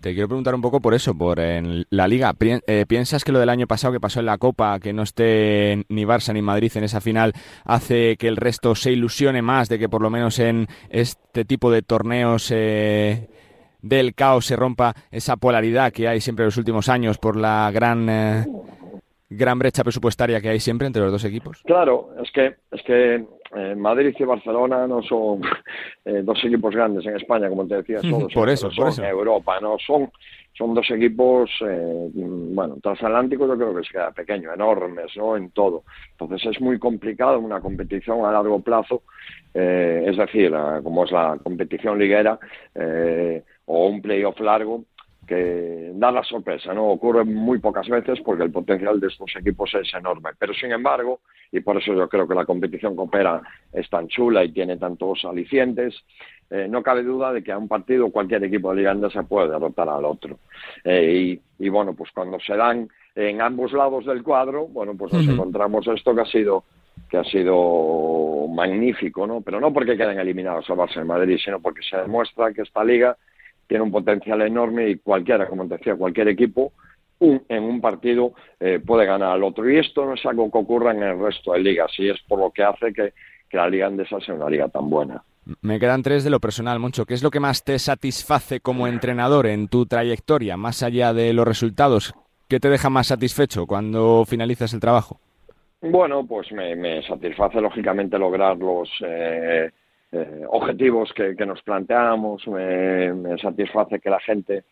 [0.00, 2.32] Te quiero preguntar un poco por eso, por en la liga.
[2.40, 5.84] Eh, ¿Piensas que lo del año pasado que pasó en la Copa, que no esté
[5.88, 9.78] ni Barça ni Madrid en esa final, hace que el resto se ilusione más de
[9.78, 12.50] que por lo menos en este tipo de torneos...
[12.54, 13.28] Eh
[13.80, 17.70] del caos se rompa esa polaridad que hay siempre en los últimos años por la
[17.72, 18.44] gran eh,
[19.30, 21.62] gran brecha presupuestaria que hay siempre entre los dos equipos?
[21.64, 23.24] Claro, es que es que
[23.56, 25.42] eh, Madrid y Barcelona no son
[26.04, 29.02] eh, dos equipos grandes en España, como te decía, todos por eso, son por eso.
[29.02, 30.10] en Europa, no son
[30.58, 35.36] son dos equipos, eh, bueno, transatlánticos yo creo que se queda pequeño, enormes, ¿no?
[35.36, 35.84] En todo.
[36.10, 39.02] Entonces es muy complicado una competición a largo plazo,
[39.54, 40.52] eh, es decir,
[40.82, 42.40] como es la competición liguera,
[42.74, 44.84] eh, o un playoff largo
[45.26, 46.86] que da la sorpresa, ¿no?
[46.86, 50.30] Ocurre muy pocas veces porque el potencial de estos equipos es enorme.
[50.38, 51.20] Pero sin embargo,
[51.52, 55.22] y por eso yo creo que la competición coopera es tan chula y tiene tantos
[55.26, 55.94] alicientes,
[56.50, 59.50] eh, no cabe duda de que a un partido cualquier equipo de Liga se puede
[59.50, 60.38] derrotar al otro.
[60.82, 65.12] Eh, y, y, bueno, pues cuando se dan en ambos lados del cuadro, bueno, pues
[65.12, 65.34] nos uh -huh.
[65.34, 66.64] encontramos esto que ha sido
[67.10, 69.40] que ha sido magnífico, ¿no?
[69.40, 72.82] Pero no porque queden eliminados al Barça de Madrid, sino porque se demuestra que esta
[72.82, 73.16] liga
[73.68, 76.72] tiene un potencial enorme y cualquiera, como te decía, cualquier equipo
[77.20, 79.68] un, en un partido eh, puede ganar al otro.
[79.68, 82.40] Y esto no es algo que ocurra en el resto de ligas y es por
[82.40, 83.12] lo que hace que,
[83.48, 85.22] que la liga andesa sea una liga tan buena.
[85.62, 87.06] Me quedan tres de lo personal, Moncho.
[87.06, 91.32] ¿Qué es lo que más te satisface como entrenador en tu trayectoria, más allá de
[91.32, 92.14] los resultados?
[92.48, 95.20] ¿Qué te deja más satisfecho cuando finalizas el trabajo?
[95.80, 99.70] Bueno, pues me, me satisface lógicamente lograr los eh,
[100.12, 104.64] eh, objetivos que, que, nos planteamos, me, me, satisface que la gente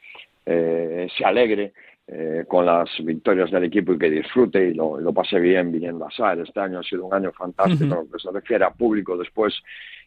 [0.47, 1.73] eh, se alegre
[2.09, 6.07] eh, con las victorias del equipo y que disfrute y lo, lo pase bien viniendo
[6.07, 6.39] a SAR.
[6.39, 9.55] Este año ha sido un año fantástico en lo que se refiere a público después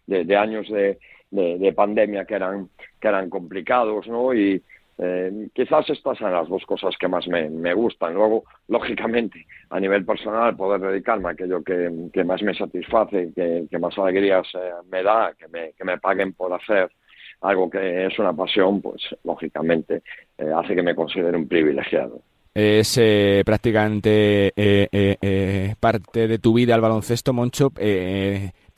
[0.08, 0.98] de, de años de,
[1.30, 2.70] de, de, pandemia que eran,
[3.00, 4.34] que eran complicados, ¿no?
[4.34, 4.64] Y,
[5.02, 8.14] eh, quizás estas son las dos cosas que más me, gustan.
[8.14, 13.80] Luego, lógicamente, a nivel personal, poder dedicarme a aquello que, más me satisface, que, que
[13.80, 16.92] más alegrías eh, me da, que me, que me paguen por hacer
[17.42, 20.02] algo que es una pasión, pues lógicamente
[20.38, 22.22] eh, hace que me considere un privilegiado.
[22.54, 27.72] Es eh, prácticamente eh, parte de tu vida el baloncesto, Moncho.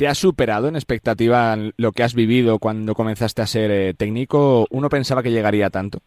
[0.01, 3.93] ¿Te ¿Te has superado en expectativa lo que has vivido cuando comenzaste a ser eh,
[3.93, 4.65] técnico?
[4.71, 5.99] ¿Uno pensaba que llegaría tanto?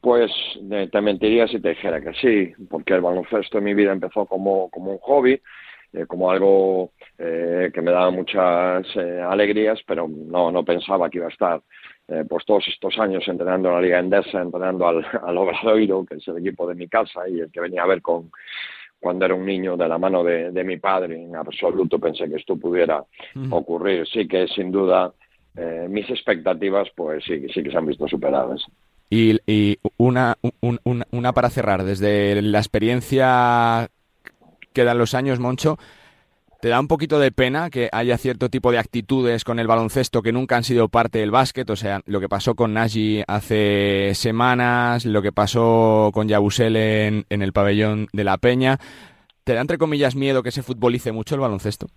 [0.00, 0.32] Pues
[0.68, 4.26] eh, te mentiría si te dijera que sí, porque el baloncesto en mi vida empezó
[4.26, 5.40] como, como un hobby,
[5.92, 11.26] eh, como algo eh, que me daba muchas alegrías, pero no, no pensaba que iba
[11.26, 11.62] a estar
[12.28, 15.04] pues todos estos años entrenando en la Liga Endesa, entrenando al
[15.38, 18.32] Obradoiro, que es el equipo de mi casa y el que venía a ver con
[19.02, 21.20] cuando era un niño de la mano de, de mi padre.
[21.20, 23.04] En absoluto pensé que esto pudiera
[23.50, 24.06] ocurrir.
[24.06, 25.12] Sí que sin duda
[25.56, 28.64] eh, mis expectativas pues sí, sí que se han visto superadas.
[29.10, 33.88] Y, y una, un- un- una para cerrar, desde la experiencia
[34.72, 35.76] que dan los años, Moncho,
[36.62, 40.22] ¿te da un poquito de pena que haya cierto tipo de actitudes con el baloncesto
[40.22, 41.68] que nunca han sido parte del básquet?
[41.70, 47.24] O sea, lo que pasó con Nagy hace semanas, lo que pasó con Yabusel en,
[47.30, 48.78] en el pabellón de la Peña.
[49.42, 51.88] ¿Te da, entre comillas, miedo que se futbolice mucho el baloncesto?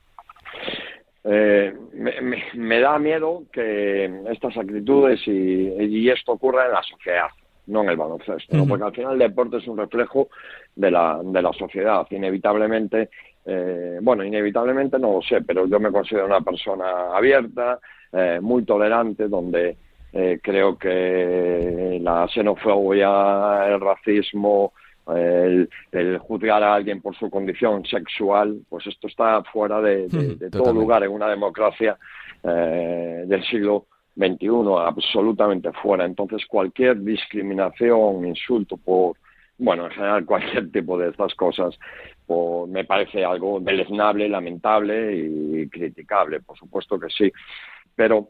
[1.23, 6.81] Eh, me, me- me da miedo que estas actitudes y, y esto ocurra en la
[6.81, 7.27] sociedad,
[7.67, 10.29] no en el baloncesto, porque al final el deporte es un reflejo
[10.75, 12.07] de la, de la sociedad.
[12.09, 13.09] Inevitablemente,
[13.45, 17.79] eh, bueno, inevitablemente no lo sé, pero yo me considero una persona abierta,
[18.11, 19.77] eh, muy tolerante, donde
[20.13, 24.73] eh, creo que la xenofobia, el racismo,
[25.13, 30.35] el, el juzgar a alguien por su condición sexual, pues esto está fuera de, de-
[30.35, 31.97] Mm, de todo lugar en una democracia
[32.43, 33.85] eh, del siglo
[34.17, 34.47] XXI,
[34.85, 36.05] absolutamente fuera.
[36.05, 39.17] Entonces, cualquier discriminación, insulto por,
[39.57, 40.25] bueno, en general
[40.61, 41.77] cualquier tipo de estas cosas,
[42.25, 47.31] pues, me parece algo deleznable, lamentable y criticable, por supuesto que sí.
[47.95, 48.29] Pero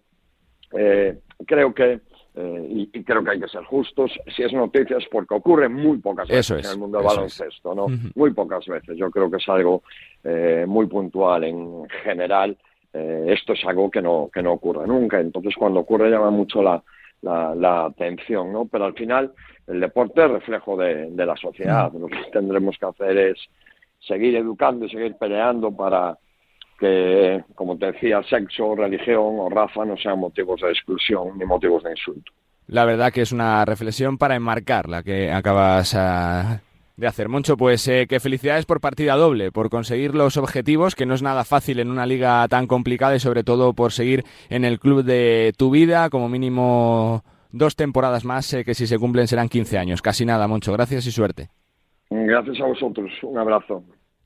[0.72, 2.02] eh, creo que
[2.38, 4.12] eh, y, y creo que hay que ser justos.
[4.36, 7.74] Si es noticias, porque ocurre muy pocas veces Eso es, en el mundo del baloncesto,
[7.74, 7.88] ¿no?
[8.14, 8.98] Muy pocas veces.
[8.98, 9.84] Yo creo que es algo
[10.24, 12.58] eh, muy puntual en general.
[12.94, 15.20] Eh, esto es algo que no que no ocurre nunca.
[15.20, 16.84] Entonces, cuando ocurre llama mucho la,
[17.22, 18.66] la, la atención, ¿no?
[18.66, 19.32] Pero al final
[19.68, 21.92] el deporte es reflejo de, de la sociedad.
[21.94, 23.38] Lo que tendremos que hacer es
[24.08, 26.18] seguir educando y seguir peleando para
[26.80, 31.84] que, como te decía, sexo, religión o raza no sean motivos de exclusión ni motivos
[31.84, 32.32] de insulto.
[32.68, 36.62] La verdad que es una reflexión para enmarcar la que acabas ah,
[36.98, 37.30] de hacer.
[37.30, 41.22] Moncho, pues eh, que felicidades por partida doble, por conseguir los objetivos, que no es
[41.22, 45.04] nada fácil en una liga tan complicada y sobre todo por seguir en el club
[45.04, 49.78] de tu vida, como mínimo dos temporadas más, eh, que si se cumplen serán 15
[49.78, 50.02] años.
[50.02, 50.74] Casi nada, Moncho.
[50.74, 51.50] Gracias y suerte.
[52.10, 53.12] Gracias a vosotros.
[53.24, 53.84] Un abrazo.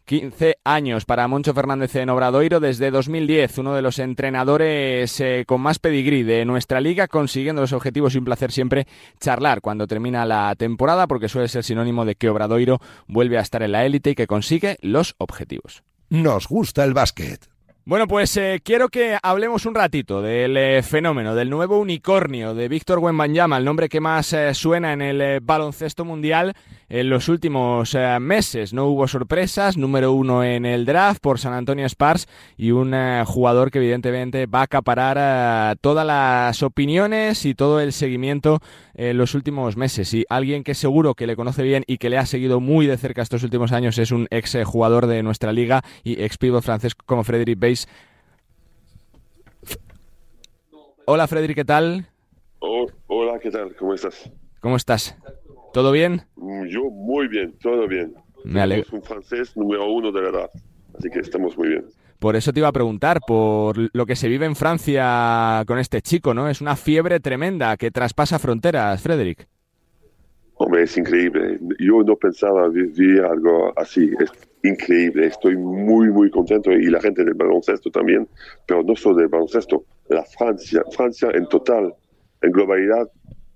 [0.10, 5.62] 15 años para Moncho Fernández en Obradoiro desde 2010, uno de los entrenadores eh, con
[5.62, 8.88] más pedigrí de nuestra liga, consiguiendo los objetivos y un placer siempre
[9.20, 13.62] charlar cuando termina la temporada, porque suele ser sinónimo de que Obradoiro vuelve a estar
[13.62, 15.84] en la élite y que consigue los objetivos.
[16.10, 17.48] Nos gusta el básquet.
[17.86, 22.68] Bueno, pues eh, quiero que hablemos un ratito del eh, fenómeno, del nuevo unicornio de
[22.68, 26.54] Víctor Wembanyama, el nombre que más eh, suena en el baloncesto mundial
[26.90, 28.74] en los últimos eh, meses.
[28.74, 32.28] No hubo sorpresas, número uno en el draft por San Antonio Spurs
[32.58, 37.80] y un eh, jugador que evidentemente va a acaparar eh, todas las opiniones y todo
[37.80, 38.60] el seguimiento
[38.96, 40.14] en los últimos meses.
[40.14, 42.98] Y alguien que seguro que le conoce bien y que le ha seguido muy de
[42.98, 46.96] cerca estos últimos años es un ex jugador de nuestra liga y ex pívot francés
[46.96, 47.88] como Frederic Beis.
[51.06, 52.08] Hola Frederic, ¿qué tal?
[52.60, 53.76] Oh, hola, ¿qué tal?
[53.76, 54.30] ¿Cómo estás?
[54.60, 55.16] ¿Cómo estás?
[55.74, 56.22] ¿Todo bien?
[56.68, 58.16] Yo muy bien, todo bien.
[58.44, 58.88] Me alegro.
[58.92, 60.50] Un francés número uno de la edad,
[60.98, 61.86] así que estamos muy bien.
[62.20, 66.02] Por eso te iba a preguntar, por lo que se vive en Francia con este
[66.02, 66.50] chico, ¿no?
[66.50, 69.48] Es una fiebre tremenda que traspasa fronteras, Frederic.
[70.56, 71.58] Hombre, es increíble.
[71.80, 74.12] Yo no pensaba vivir algo así.
[74.20, 74.32] Es
[74.64, 75.28] increíble.
[75.28, 78.28] Estoy muy, muy contento y la gente del baloncesto también,
[78.66, 79.86] pero no solo del baloncesto.
[80.10, 81.94] La Francia, Francia en total,
[82.42, 83.10] en globalidad,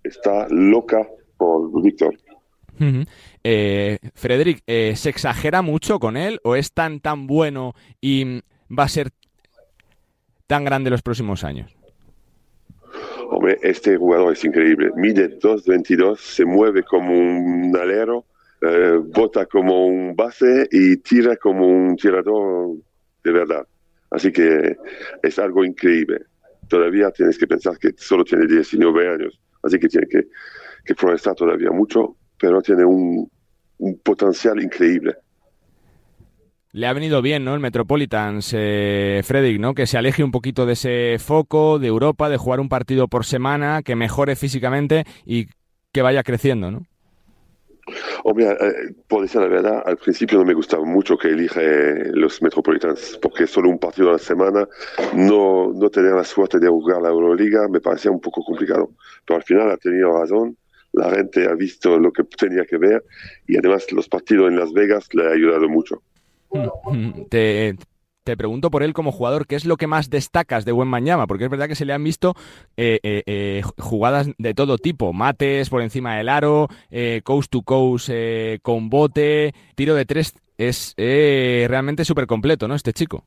[0.04, 1.06] está loca
[1.44, 2.16] por Víctor.
[3.44, 8.42] Eh, Frederic, eh, ¿se exagera mucho con él o es tan tan bueno y mm,
[8.78, 9.12] va a ser
[10.48, 11.76] tan grande los próximos años?
[13.30, 14.92] Hombre, este jugador es increíble.
[14.96, 18.26] Mide 2.22, se mueve como un alero,
[18.62, 22.76] eh, bota como un base y tira como un tirador
[23.24, 23.68] de verdad.
[24.12, 24.78] Así que
[25.22, 26.26] es algo increíble.
[26.70, 30.28] Todavía tienes que pensar que solo tiene 19 años, así que tiene que,
[30.84, 33.30] que progresar todavía mucho, pero tiene un,
[33.78, 35.16] un potencial increíble.
[36.72, 37.54] Le ha venido bien, ¿no?
[37.54, 39.22] El Metropolitans, eh,
[39.60, 39.76] ¿no?
[39.76, 43.26] Que se aleje un poquito de ese foco de Europa, de jugar un partido por
[43.26, 45.46] semana, que mejore físicamente y
[45.92, 46.82] que vaya creciendo, ¿no?
[48.24, 52.42] Hombre, eh, por decir la verdad, al principio no me gustaba mucho que elige los
[52.42, 54.68] Metropolitans, porque solo un partido a la semana,
[55.14, 58.90] no, no tener la suerte de jugar la Euroliga me parecía un poco complicado.
[59.26, 60.58] Pero al final ha tenido razón,
[60.94, 63.04] la gente ha visto lo que tenía que ver
[63.48, 66.02] y además los partidos en Las Vegas le ha ayudado mucho.
[67.30, 67.76] Te,
[68.24, 71.28] te pregunto por él como jugador, ¿qué es lo que más destacas de Buen Mañama?
[71.28, 72.36] Porque es verdad que se le han visto
[72.78, 76.70] eh, eh, eh, jugadas de todo tipo, mates por encima del aro,
[77.24, 78.10] coast to coast
[78.62, 82.76] con bote, tiro de tres, es realmente súper completo, ¿no?
[82.76, 83.26] Este chico.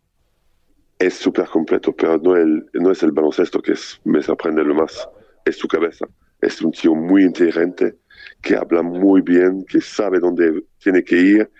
[0.98, 4.74] Es súper completo, pero no, el, no es el baloncesto que es, me sorprende lo
[4.74, 5.06] más,
[5.44, 6.06] es su cabeza.
[6.40, 7.96] Es un tío muy inteligente,
[8.42, 11.50] que habla muy bien, que sabe dónde tiene que ir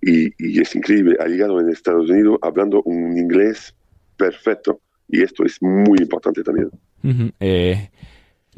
[0.00, 1.16] y, es increíble.
[1.20, 3.74] Ha llegado en Estados Unidos hablando un inglés
[4.16, 6.70] perfecto y esto es muy importante también.
[7.40, 7.90] Eh,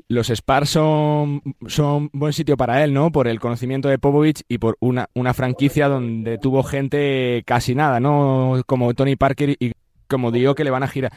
[0.08, 3.12] los Spars son, son buen sitio para él, ¿no?
[3.12, 8.00] Por el conocimiento de Popovich y por una, una franquicia donde tuvo gente casi nada,
[8.00, 8.62] ¿no?
[8.66, 9.72] Como Tony Parker y
[10.08, 11.12] como digo que le van a girar,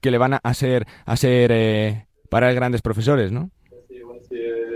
[0.00, 3.50] que le van a ser, a ser eh, para grandes profesores, ¿no?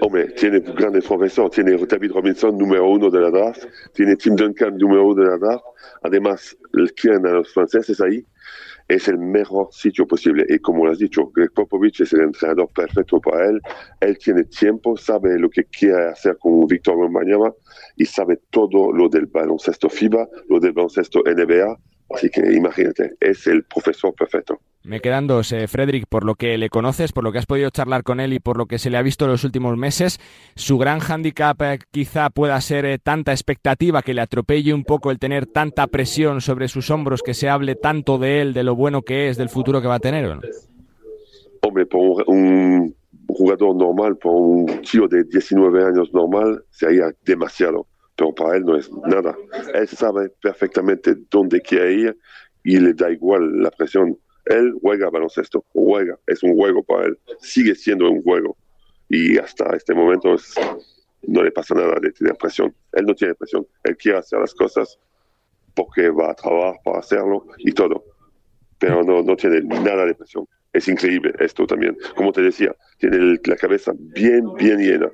[0.00, 4.76] Hombre, tiene grandes profesores, tiene David Robinson, número uno de la draft, tiene Tim Duncan,
[4.76, 5.64] número uno de la draft.
[6.02, 6.56] Además,
[7.00, 8.24] quieren a los franceses ahí.
[8.86, 10.46] Es el mejor sitio posible.
[10.48, 13.61] Y como lo has dicho, Greg Popovich es el entrenador perfecto para él.
[14.00, 17.52] Él tiene tiempo, sabe lo que quiere hacer con Víctor Wembanyama
[17.96, 21.78] y sabe todo lo del baloncesto FIBA, lo del baloncesto NBA.
[22.14, 24.59] Así que imagínate, es el profesor perfecto.
[24.89, 27.68] Me quedan dos, eh, Frederick, por lo que le conoces, por lo que has podido
[27.68, 30.18] charlar con él y por lo que se le ha visto en los últimos meses.
[30.55, 35.11] Su gran hándicap eh, quizá pueda ser eh, tanta expectativa que le atropelle un poco
[35.11, 38.76] el tener tanta presión sobre sus hombros, que se hable tanto de él, de lo
[38.76, 40.26] bueno que es, del futuro que va a tener.
[40.26, 40.41] ¿no?
[41.61, 47.86] Hombre, por un, jugador normal, por un tío de 19 años normal, sería demasiado.
[48.16, 49.36] Pero para él no es nada.
[49.74, 52.18] Él sabe perfectamente dónde quiere ir
[52.64, 54.16] y le da igual la presión
[54.49, 58.57] él juega baloncesto, juega, es un juego para él, sigue siendo un juego.
[59.09, 60.36] Y hasta este momento
[61.22, 62.74] no le pasa nada de tener presión.
[62.92, 64.99] Él no tiene presión, él quiere hacer las cosas
[65.74, 68.05] porque va a trabajar para hacerlo y todo.
[68.78, 70.46] Pero no, no tiene nada de presión.
[70.72, 71.96] Es increíble esto también.
[72.14, 75.11] Como te decía, tiene la cabeza bien, bien llena.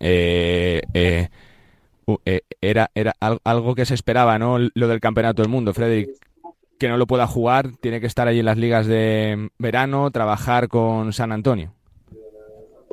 [0.00, 1.28] Eh, eh,
[2.26, 3.14] eh, era, era
[3.44, 4.58] algo que se esperaba, ¿no?
[4.74, 6.10] Lo del campeonato del mundo, Frederick
[6.78, 10.68] que no lo pueda jugar, tiene que estar allí en las ligas de verano, trabajar
[10.68, 11.72] con San Antonio.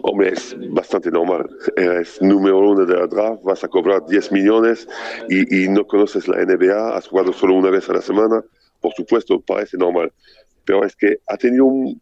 [0.04, 1.48] Hombre, es bastante normal.
[1.76, 4.88] Es número uno de la draft, vas a cobrar 10 millones
[5.30, 8.44] y, no conoces la NBA, has jugado solo una vez a la semana.
[8.80, 10.12] Por supuesto, parece normal.
[10.66, 12.02] Pero es que ha tenido un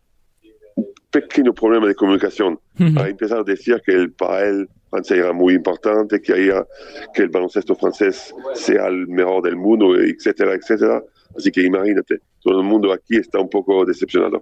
[1.11, 2.59] pequeño problema de comunicación.
[2.95, 6.65] Ha empezado a decir que el, para él Francia era muy importante, que, haya,
[7.13, 11.03] que el baloncesto francés sea el mejor del mundo, etcétera, etcétera.
[11.35, 14.41] Así que imagínate, todo el mundo aquí está un poco decepcionado.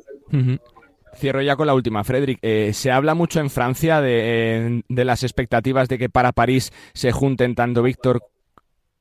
[1.15, 2.39] Cierro ya con la última, Frederick.
[2.41, 7.55] Eh, se habla mucho en Francia de, las expectativas de que para París se junten
[7.55, 8.21] tanto Víctor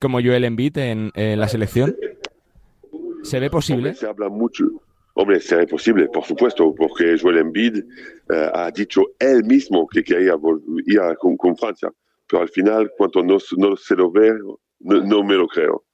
[0.00, 1.96] como Joel Embiid en, en la selección.
[3.22, 3.94] ¿Se ve posible?
[3.94, 4.64] se habla mucho.
[5.18, 10.34] Hombre, sería posible, por supuesto, porque Joel Embiid eh, ha dicho él mismo que quería
[10.34, 11.90] ir con, con, Francia,
[12.28, 14.38] pero al final, cuando no, no se lo ve,
[14.80, 15.85] no, me lo creo.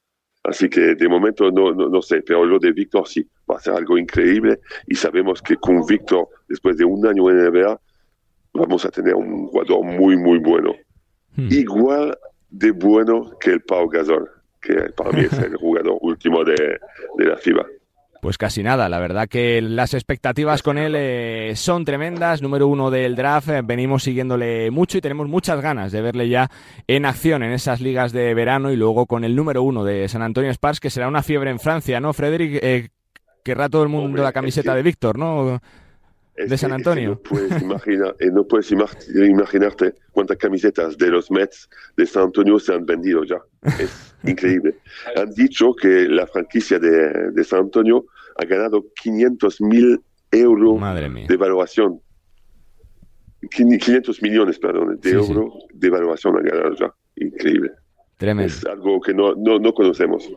[0.44, 3.74] Así que de momento no, no, sé, pero lo de Víctor sí, va a ser
[3.74, 7.80] algo increíble y sabemos que con Víctor, después de un año en NBA,
[8.54, 10.74] vamos a tener un jugador muy, muy bueno.
[11.36, 11.48] Hmm.
[11.48, 12.18] Igual
[12.50, 14.28] de bueno que el Pau Gasol,
[14.60, 16.78] que para mí es el jugador último de,
[17.18, 17.64] de la FIBA.
[18.22, 22.88] Pues casi nada, la verdad que las expectativas con él eh, son tremendas, número uno
[22.88, 26.48] del draft, eh, venimos siguiéndole mucho y tenemos muchas ganas de verle ya
[26.86, 30.22] en acción en esas ligas de verano y luego con el número uno de San
[30.22, 32.60] Antonio Spars, que será una fiebre en Francia, ¿no, Frederick?
[32.62, 32.90] Eh,
[33.42, 35.60] querrá todo el mundo la camiseta de Víctor, ¿no?
[36.36, 37.10] De San Antonio.
[37.10, 42.74] no puedes, imaginar, no puedes imaginarte cuántas camisetas de los Mets de San Antonio se
[42.74, 43.38] han vendido ya.
[43.78, 44.76] Es increíble.
[45.16, 48.06] Han dicho que la franquicia de, de San Antonio
[48.36, 50.80] ha ganado 500 mil euros
[51.28, 52.00] de evaluación.
[53.50, 56.94] 500 millones, perdón, de euros de evaluación han ganado ya.
[57.16, 57.72] Increíble.
[58.16, 58.52] Tremendo.
[58.52, 60.30] Es algo que no, no, no conocemos.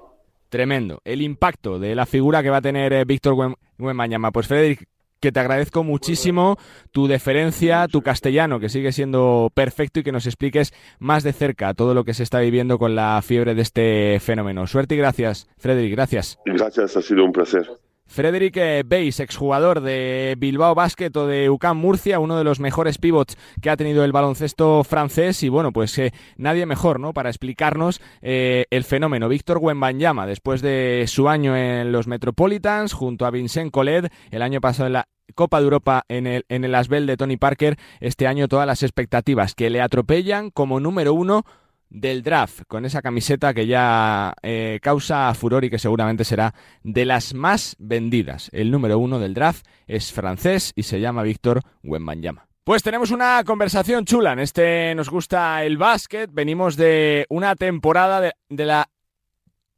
[0.49, 1.01] Tremendo.
[1.05, 4.31] El impacto de la figura que va a tener eh, Víctor Wembanyama.
[4.31, 4.87] Pues Frederic,
[5.19, 6.57] que te agradezco muchísimo
[6.91, 11.73] tu deferencia, tu castellano, que sigue siendo perfecto y que nos expliques más de cerca
[11.73, 14.67] todo lo que se está viviendo con la fiebre de este fenómeno.
[14.67, 16.39] Suerte y gracias, Frederic, gracias.
[16.45, 17.67] Gracias, ha sido un placer.
[18.05, 23.37] Frederick Beis, exjugador de Bilbao Basket o de UCAM Murcia, uno de los mejores pivots
[23.61, 27.13] que ha tenido el baloncesto francés y bueno, pues eh, nadie mejor, ¿no?
[27.13, 29.27] Para explicarnos eh, el fenómeno.
[29.27, 34.61] Víctor Wembanyama, después de su año en los Metropolitans, junto a Vincent Collet, el año
[34.61, 38.27] pasado en la Copa de Europa en el, en el Asbel de Tony Parker, este
[38.27, 41.43] año todas las expectativas que le atropellan como número uno
[41.89, 47.05] del draft, con esa camiseta que ya eh, causa furor y que seguramente será de
[47.05, 48.49] las más vendidas.
[48.51, 52.47] El número uno del draft es francés y se llama Víctor Wembanyama.
[52.63, 54.33] Pues tenemos una conversación chula.
[54.33, 56.31] En este nos gusta el básquet.
[56.33, 58.89] Venimos de una temporada de, de la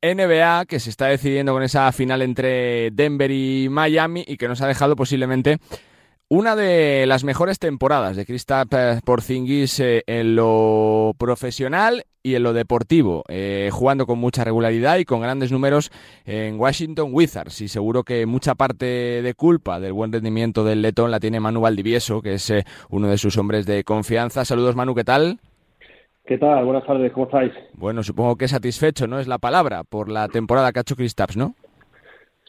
[0.01, 4.61] NBA que se está decidiendo con esa final entre Denver y Miami y que nos
[4.61, 5.57] ha dejado posiblemente
[6.29, 12.51] una de las mejores temporadas de Kristaps Porzingis eh, en lo profesional y en lo
[12.51, 15.89] deportivo, eh, jugando con mucha regularidad y con grandes números
[16.25, 17.61] en Washington Wizards.
[17.61, 21.61] Y seguro que mucha parte de culpa del buen rendimiento del letón la tiene Manu
[21.61, 24.43] Valdivieso, que es eh, uno de sus hombres de confianza.
[24.43, 25.39] Saludos Manu, ¿qué tal?
[26.25, 26.65] ¿Qué tal?
[26.65, 27.53] Buenas tardes, ¿cómo estáis?
[27.73, 29.19] Bueno, supongo que satisfecho, ¿no?
[29.19, 31.55] Es la palabra por la temporada que ha hecho Kristaps, ¿no?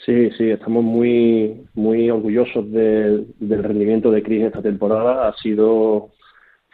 [0.05, 5.29] Sí, sí, estamos muy, muy orgullosos del rendimiento de Chris esta temporada.
[5.29, 6.11] Ha sido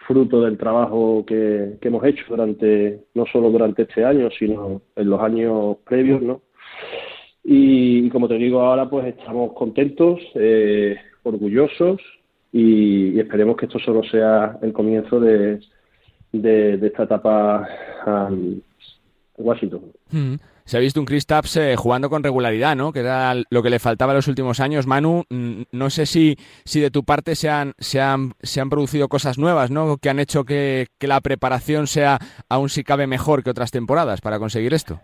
[0.06, 5.20] fruto del trabajo que, hemos hecho durante, no solo durante este año, sino en los
[5.20, 6.42] años previos, ¿no?
[7.42, 12.00] Y, como te digo ahora, pues estamos contentos, eh, orgullosos
[12.52, 15.60] y, esperemos que esto solo sea el comienzo de,
[16.32, 17.66] de, esta etapa
[18.06, 18.62] en
[19.38, 19.80] Washington.
[20.10, 22.92] Mm se ha visto un Chris Tapps eh, jugando con regularidad, ¿no?
[22.92, 24.86] Que era lo que le faltaba en los últimos años.
[24.86, 28.70] Manu, mm, no sé si, si de tu parte se han, se, han, se han
[28.70, 29.98] producido cosas nuevas, ¿no?
[29.98, 34.38] Que han hecho que, la preparación sea aún si cabe mejor que otras temporadas para
[34.38, 35.00] conseguir esto.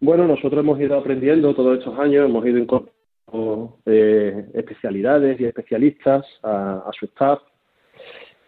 [0.00, 6.26] Bueno, nosotros hemos ido aprendiendo todos estos años, hemos ido incorporando eh, especialidades y especialistas
[6.42, 7.38] a, su staff.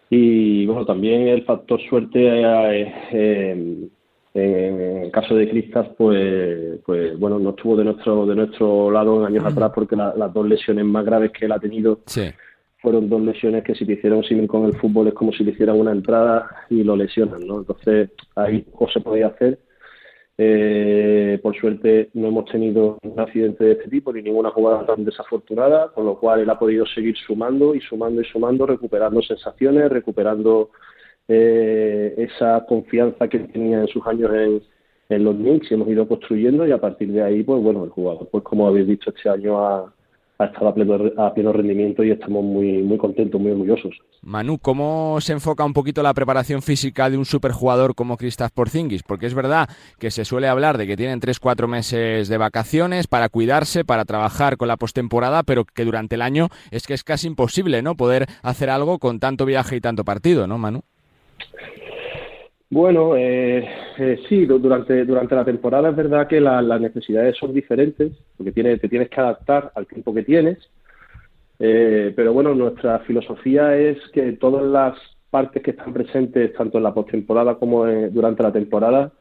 [0.09, 3.89] Y bueno, también el factor suerte eh, eh
[4.35, 9.21] en el caso de Cristas, pues, pues bueno, no estuvo de nuestro de nuestro lado
[9.21, 11.99] en años atrás porque las dos lesiones más graves que él ha tenido
[12.81, 15.51] fueron dos lesiones que si te hicieron símil con el fútbol es como si le
[15.51, 17.59] hicieran una entrada y lo lesionan, ¿no?
[17.59, 19.57] Entonces ahí poco se podía hacer.
[20.37, 25.05] Eh, por suerte no hemos tenido un accidente de este tipo ni ninguna jugada tan
[25.05, 29.89] desafortunada, con lo cual él ha podido seguir sumando y sumando y sumando, recuperando sensaciones,
[29.89, 30.71] recuperando
[31.27, 34.61] eh, esa confianza que tenía en sus años en,
[35.09, 37.89] en los Knicks y hemos ido construyendo y a partir de ahí, pues bueno, el
[37.89, 39.91] jugador, pues como habéis visto este año ha,
[40.37, 43.95] estado a pleno, rendimiento y estamos muy, muy contentos, muy orgullosos.
[44.21, 49.03] Manu, ¿cómo se enfoca un poquito la preparación física de un superjugador como Kristaps Porzingis?
[49.03, 53.29] Porque es verdad que se suele hablar de que tienen 3-4 meses de vacaciones para
[53.29, 57.27] cuidarse, para trabajar con la postemporada, pero que durante el año es que es casi
[57.27, 57.95] imposible, ¿no?
[57.95, 60.81] Poder hacer algo con tanto viaje y tanto partido, ¿no, Manu?
[62.69, 63.65] Bueno, eh,
[63.97, 68.89] eh, sí, durante, durante la temporada es verdad que las necesidades son diferentes, porque te
[68.89, 70.57] tienes que adaptar al tiempo que tienes,
[71.59, 74.97] eh, pero bueno, nuestra filosofía es que todas las
[75.29, 79.11] partes que están presentes, tanto en la postemporada como durante la temporada,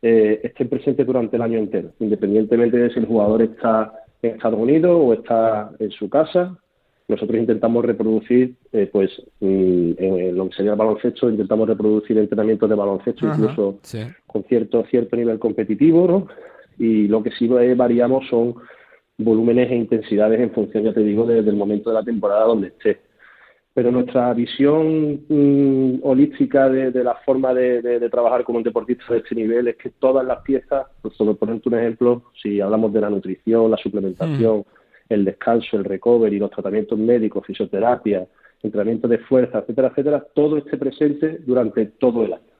[0.00, 3.92] estén presentes durante el año entero, independientemente de si el jugador está
[4.22, 6.58] en Estados Unidos o está en su casa
[7.06, 12.68] nosotros intentamos reproducir, eh, pues, mm, en lo que sería el baloncesto, intentamos reproducir entrenamientos
[12.68, 13.78] de baloncesto, incluso
[14.26, 16.26] con cierto, cierto nivel competitivo, ¿no?
[16.78, 18.54] Y lo que sí variamos son
[19.18, 22.68] volúmenes e intensidades en función, ya te digo, desde el momento de la temporada donde
[22.68, 23.00] esté.
[23.74, 29.34] Pero nuestra visión mm, holística de, la forma de, trabajar como un deportista de este
[29.34, 33.10] nivel es que todas las piezas, pues, por ponerte un ejemplo, si hablamos de la
[33.10, 38.26] nutrición, la suplementación, mm el descanso, el recovery, los tratamientos médicos, fisioterapia,
[38.62, 42.54] entrenamiento de fuerza, etcétera, etcétera, todo esté presente durante todo el año.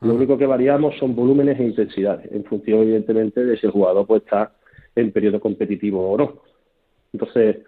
[0.00, 4.06] Lo único que variamos son volúmenes e intensidades, en función, evidentemente, de si el jugador
[4.06, 4.52] pues, está
[4.94, 6.42] en periodo competitivo o no.
[7.12, 7.58] Entonces,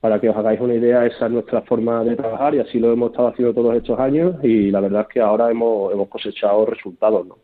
[0.00, 2.92] para que os hagáis una idea, esa es nuestra forma de trabajar y así lo
[2.92, 6.64] hemos estado haciendo todos estos años y la verdad es que ahora hemos, hemos cosechado
[6.66, 7.26] resultados.
[7.26, 7.38] ¿no?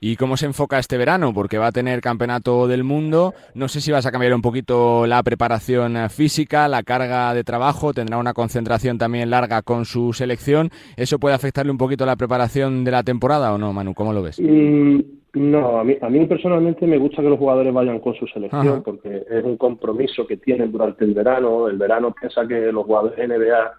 [0.00, 1.32] ¿Y cómo se enfoca este verano?
[1.34, 3.34] Porque va a tener campeonato del mundo.
[3.54, 7.42] No sé si vas a cambiar un poquito la preparación eh, física, la carga de
[7.42, 7.92] trabajo.
[7.92, 10.70] Tendrá una concentración también larga con su selección.
[10.96, 13.92] ¿Eso puede afectarle un poquito la preparación de la temporada o no, Manu?
[13.92, 14.40] ¿Cómo lo ves?
[14.40, 15.00] Mm,
[15.34, 18.84] no, a mí, a mí personalmente me gusta que los jugadores vayan con su selección
[18.84, 21.66] porque es un compromiso que tienen durante el verano.
[21.66, 23.72] El verano piensa que los jugadores NBA,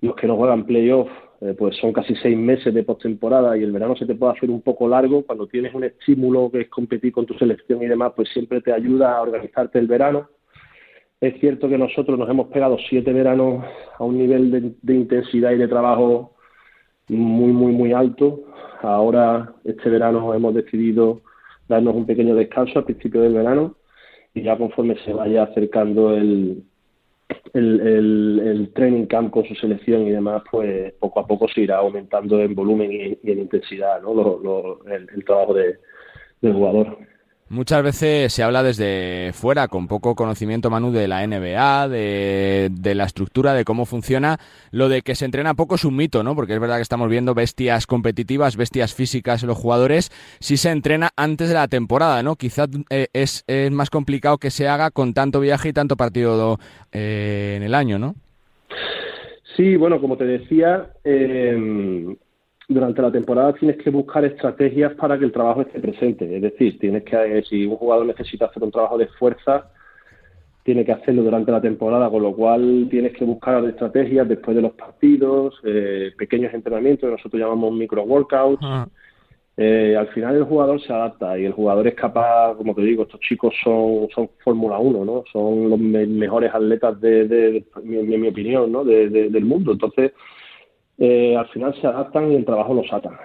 [0.00, 1.08] los que no juegan playoff,
[1.40, 4.50] eh, pues son casi seis meses de postemporada y el verano se te puede hacer
[4.50, 5.22] un poco largo.
[5.22, 8.72] Cuando tienes un estímulo que es competir con tu selección y demás, pues siempre te
[8.72, 10.30] ayuda a organizarte el verano.
[11.20, 13.64] Es cierto que nosotros nos hemos pegado siete veranos
[13.98, 16.36] a un nivel de, de intensidad y de trabajo
[17.08, 18.44] muy, muy, muy alto.
[18.82, 21.22] Ahora, este verano, hemos decidido
[21.68, 23.76] darnos un pequeño descanso al principio del verano
[24.34, 26.62] y ya conforme se vaya acercando el,
[27.54, 31.62] el, el, el training camp con su selección y demás, pues poco a poco se
[31.62, 34.14] irá aumentando en volumen y, y en intensidad ¿no?
[34.14, 35.78] Lo- lo- el, el trabajo de,
[36.42, 36.98] del jugador.
[37.48, 43.04] Muchas veces se habla desde fuera, con poco conocimiento, Manu, de la NBA, de, la
[43.04, 44.38] estructura, de cómo funciona.
[44.72, 46.34] Lo de que se entrena poco es un mito, ¿no?
[46.34, 50.10] Porque es verdad que estamos viendo bestias competitivas, bestias físicas en los jugadores.
[50.40, 52.34] Sí se entrena antes de la temporada, ¿no?
[52.34, 56.58] Quizás eh, es, es más complicado que se haga con tanto viaje y tanto partido
[56.90, 58.16] eh, en el año, ¿no?
[59.56, 62.16] Sí, bueno, como te decía, eh,
[62.68, 66.34] durante la temporada tienes que buscar estrategias para que el trabajo esté presente.
[66.36, 69.70] Es decir, tienes que, eh, si un jugador necesita hacer un trabajo de fuerza,
[70.64, 74.62] tiene que hacerlo durante la temporada, con lo cual tienes que buscar estrategias después de
[74.62, 78.60] los partidos, eh, pequeños entrenamientos, que nosotros llamamos micro workouts.
[79.58, 83.04] Eh, al final el jugador se adapta y el jugador es capaz, como te digo,
[83.04, 85.24] estos chicos son, son Fórmula 1, ¿no?
[85.32, 88.84] Son los me- mejores atletas de, de, de- en, en mi opinión, ¿no?
[88.84, 89.72] De- de- del mundo.
[89.72, 90.12] Entonces,
[90.98, 93.18] eh, al final se adaptan y el trabajo los ata.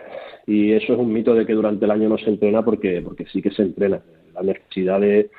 [0.46, 3.26] Y eso es un mito de que durante el año no se entrena porque, porque
[3.28, 4.02] sí que se entrena.
[4.34, 5.30] La necesidad de,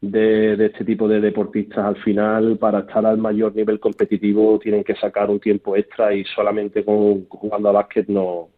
[0.00, 4.96] de, este tipo de deportistas al final, para estar al mayor nivel competitivo, tienen que
[4.96, 8.48] sacar un tiempo extra y solamente con, jugando a básquet no,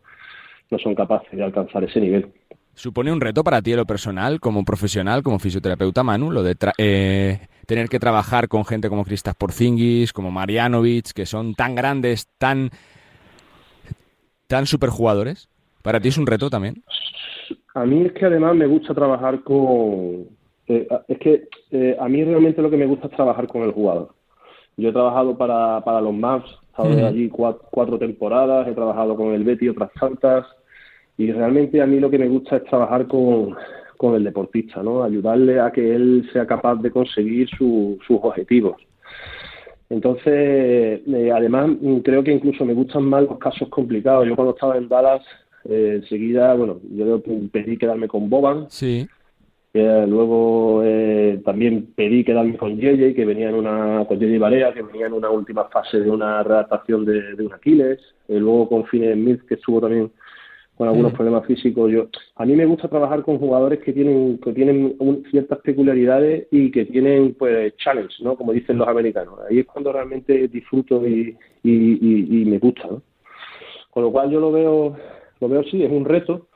[0.71, 2.33] no son capaces de alcanzar ese nivel.
[2.75, 7.39] ¿Supone un reto para ti lo personal, como profesional, como fisioterapeuta, Manu, lo de eh,
[7.67, 12.71] tener que trabajar con gente como Kristaps Porzingis, como Marianovic, que son tan grandes, tan
[14.53, 15.49] tan superjugadores?
[15.83, 16.75] ¿Para ti es un reto también?
[17.75, 20.27] A mí es que además me gusta trabajar con...
[20.69, 23.73] eh, es que eh, a mí realmente lo que me gusta es trabajar con el
[23.73, 24.11] jugador.
[24.77, 27.07] Yo he trabajado para, para los Mavs, he estado Ujú.
[27.07, 30.45] allí cua- cuatro, temporadas, he trabajado con el Betty otras tantas,
[31.17, 33.57] y realmente a mí lo que me gusta es trabajar con,
[33.97, 35.03] con el deportista, ¿no?
[35.03, 38.77] Ayudarle a que él sea capaz de conseguir su- sus objetivos.
[39.93, 44.27] Entonces, eh, además, mm, creo que incluso me gustan más los casos complicados.
[44.27, 45.21] Yo cuando estaba en Dallas,
[45.69, 47.21] eh, enseguida, bueno, yo
[47.53, 48.71] pedí quedarme con Boban.
[48.71, 49.07] Sí.
[49.75, 54.73] Eh, luego eh, también pedí quedarme con JJ, que venía en una, con JJ Barea,
[54.73, 58.01] que venía en una última fase de una redactación de, de un Aquiles.
[58.29, 60.11] Eh, luego con Finney Smith, que estuvo también
[60.83, 61.93] con algunos problemas físicos.
[61.93, 66.49] Yo, a mí me gusta trabajar con jugadores que tienen, que tienen un- ciertas peculiaridades
[66.51, 68.35] y que tienen, pues, challenge, ¿no?
[68.37, 69.39] Como dicen los americanos.
[69.49, 73.01] Ahí es cuando realmente disfruto y, y, y- y me gusta, ¿no?
[73.91, 74.97] Con lo cual yo lo veo,
[75.41, 76.49] lo veo sí, es un reto.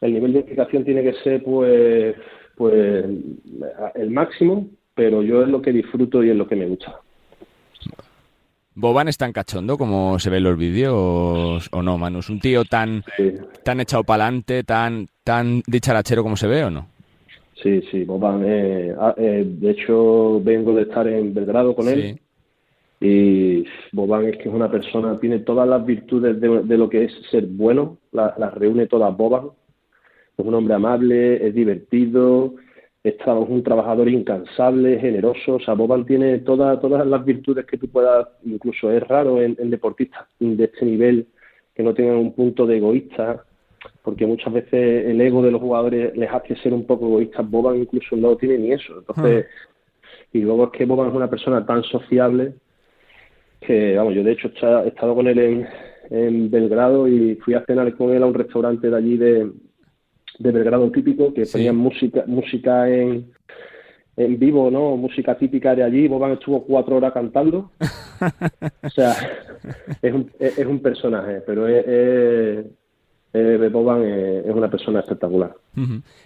[0.00, 2.14] El nivel de implicación tiene que ser, pues,
[2.56, 3.04] pues,
[3.96, 7.00] el máximo, pero yo es lo que disfruto y es lo que me gusta.
[8.74, 12.20] ¿Boban es tan cachondo como se ve en los vídeos o no, Manu?
[12.20, 13.02] ¿Es un tío tan,
[13.64, 16.86] tan echado para adelante, tan, tan dicharachero como se ve o no?
[17.62, 18.42] Sí, sí, Boban.
[18.46, 22.18] eh, ah, eh, de hecho, vengo de estar en Belgrado con él.
[23.02, 27.04] Y Boban es que es una persona, tiene todas las virtudes de, de lo que
[27.04, 29.48] es ser bueno, la- las reúne todas Boban.
[30.38, 32.54] Es un hombre amable, es divertido,
[33.02, 35.54] es un trabajador incansable, generoso.
[35.54, 39.56] O sea, Boban tiene toda- todas las virtudes que tú puedas, incluso es raro en,
[39.58, 41.26] en deportistas de este nivel
[41.74, 43.44] que no tengan un punto de egoísta,
[44.02, 47.48] porque muchas veces el ego de los jugadores les hace ser un poco egoístas.
[47.48, 48.98] Boban incluso no tiene ni eso.
[48.98, 49.46] Entonces,
[50.32, 52.52] y luego es que Boban es una persona tan sociable
[53.60, 55.66] que, vamos, yo de hecho he estado con él en,
[56.10, 59.50] en Belgrado y fui a cenar con él a un restaurante de allí de,
[60.40, 63.30] de Belgrado típico que ponían música música en,
[64.16, 64.96] en vivo, ¿no?
[64.96, 66.08] Música típica de allí.
[66.08, 67.70] Boban estuvo cuatro horas cantando.
[68.82, 69.14] o sea,
[70.00, 72.64] es un, es, es un personaje, pero es,
[73.70, 75.54] Boban es, es una persona espectacular.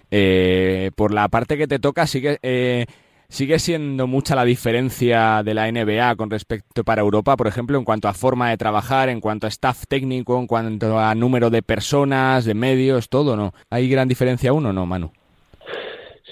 [0.09, 2.85] Eh, por la parte que te toca, sigue, eh,
[3.29, 7.85] sigue siendo mucha la diferencia de la NBA con respecto para Europa, por ejemplo, en
[7.85, 11.61] cuanto a forma de trabajar, en cuanto a staff técnico, en cuanto a número de
[11.61, 13.51] personas, de medios, todo, ¿no?
[13.69, 15.11] ¿Hay gran diferencia uno, no, Manu?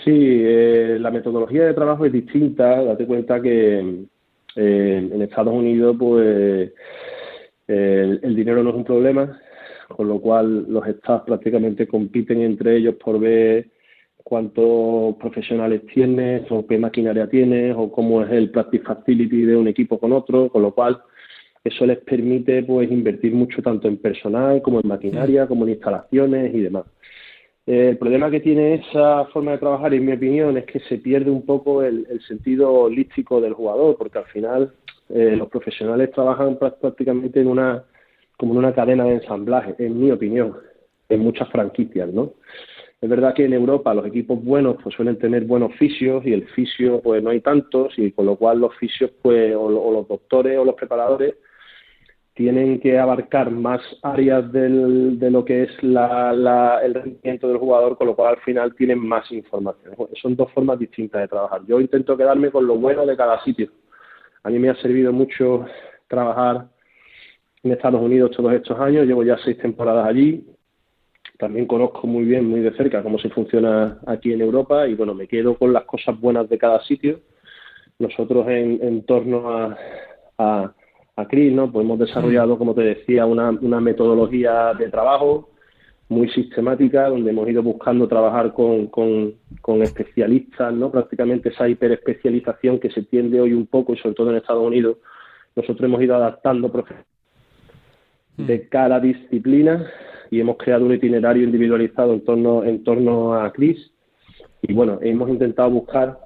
[0.03, 2.83] Sí, eh, la metodología de trabajo es distinta.
[2.83, 3.79] Date cuenta que
[4.55, 6.71] eh, en Estados Unidos, pues,
[7.67, 9.39] el dinero no es un problema,
[9.87, 13.72] con lo cual los staff prácticamente compiten entre ellos por ver
[14.33, 19.67] cuántos profesionales tienes, o qué maquinaria tienes, o cómo es el practice facility de un
[19.67, 20.93] equipo con otro, con lo cual
[21.63, 26.51] eso les permite pues invertir mucho tanto en personal como en maquinaria, como en instalaciones
[26.51, 26.85] y demás.
[27.67, 30.97] Eh, el problema que tiene esa forma de trabajar, en mi opinión, es que se
[30.97, 34.73] pierde un poco el, el sentido holístico del jugador, porque al final
[35.09, 37.83] eh, los profesionales trabajan prá- prácticamente en una
[38.35, 40.49] como en una cadena de ensamblaje, en mi opinión,
[41.07, 42.33] en muchas franquicias, ¿no?
[43.03, 46.47] Es verdad que en Europa los equipos buenos pues suelen tener buenos fisios y el
[46.47, 49.91] fisio pues no hay tantos y con lo cual los fisios pues o, lo- o
[49.91, 51.35] los doctores o los preparadores
[52.33, 57.57] tienen que abarcar más áreas del- de lo que es la- la- el rendimiento del
[57.57, 59.93] jugador, con lo cual al final tienen más información.
[60.21, 61.61] Son dos formas distintas de trabajar.
[61.67, 63.67] Yo intento quedarme con lo bueno de cada sitio.
[64.43, 65.65] A mí me ha servido mucho
[66.07, 66.69] trabajar
[67.63, 70.45] en Estados Unidos todos estos años, llevo ya seis temporadas allí,
[71.37, 75.13] también conozco muy bien, muy de cerca cómo se funciona aquí en Europa y bueno,
[75.13, 77.19] me quedo con las cosas buenas de cada sitio.
[77.99, 79.77] Nosotros en, en torno a,
[80.37, 80.73] a,
[81.15, 81.71] a CRIS, ¿no?
[81.71, 85.49] Pues hemos desarrollado, como te decía, una, una metodología de trabajo
[86.09, 89.33] muy sistemática, donde hemos ido buscando trabajar con, con,
[89.81, 90.91] especialistas, ¿no?
[90.91, 94.97] Prácticamente esa hiperespecialización que se tiende hoy un poco, y sobre todo en Estados Unidos,
[95.55, 97.03] nosotros hemos ido adaptando profe-
[98.37, 99.85] de cada disciplina
[100.31, 103.91] y hemos creado un itinerario individualizado en torno, en torno a CRIS.
[104.61, 106.17] Y bueno, hemos intentado buscar,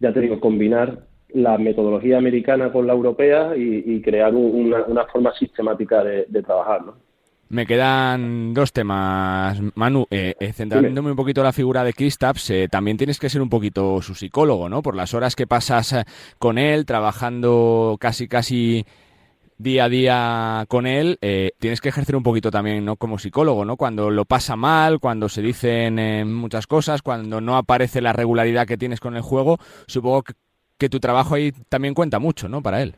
[0.00, 4.84] ya te digo, combinar la metodología americana con la europea y, y crear un- una,
[4.84, 6.94] una forma sistemática de, de trabajar, ¿no?
[7.48, 10.06] Me quedan dos temas, Manu.
[10.10, 13.40] Eh, eh, centrándome un poquito en la figura de Kristaps, eh, también tienes que ser
[13.40, 14.82] un poquito su psicólogo, ¿no?
[14.82, 16.04] Por las horas que pasas eh,
[16.40, 18.84] con él, trabajando casi, casi
[19.58, 22.96] día a día con él, eh, tienes que ejercer un poquito también, ¿no?
[22.96, 23.76] Como psicólogo, ¿no?
[23.76, 28.66] Cuando lo pasa mal, cuando se dicen eh, muchas cosas, cuando no aparece la regularidad
[28.66, 30.24] que tienes con el juego, supongo
[30.78, 32.62] que, tu trabajo ahí también cuenta mucho, ¿no?
[32.62, 32.94] Para él.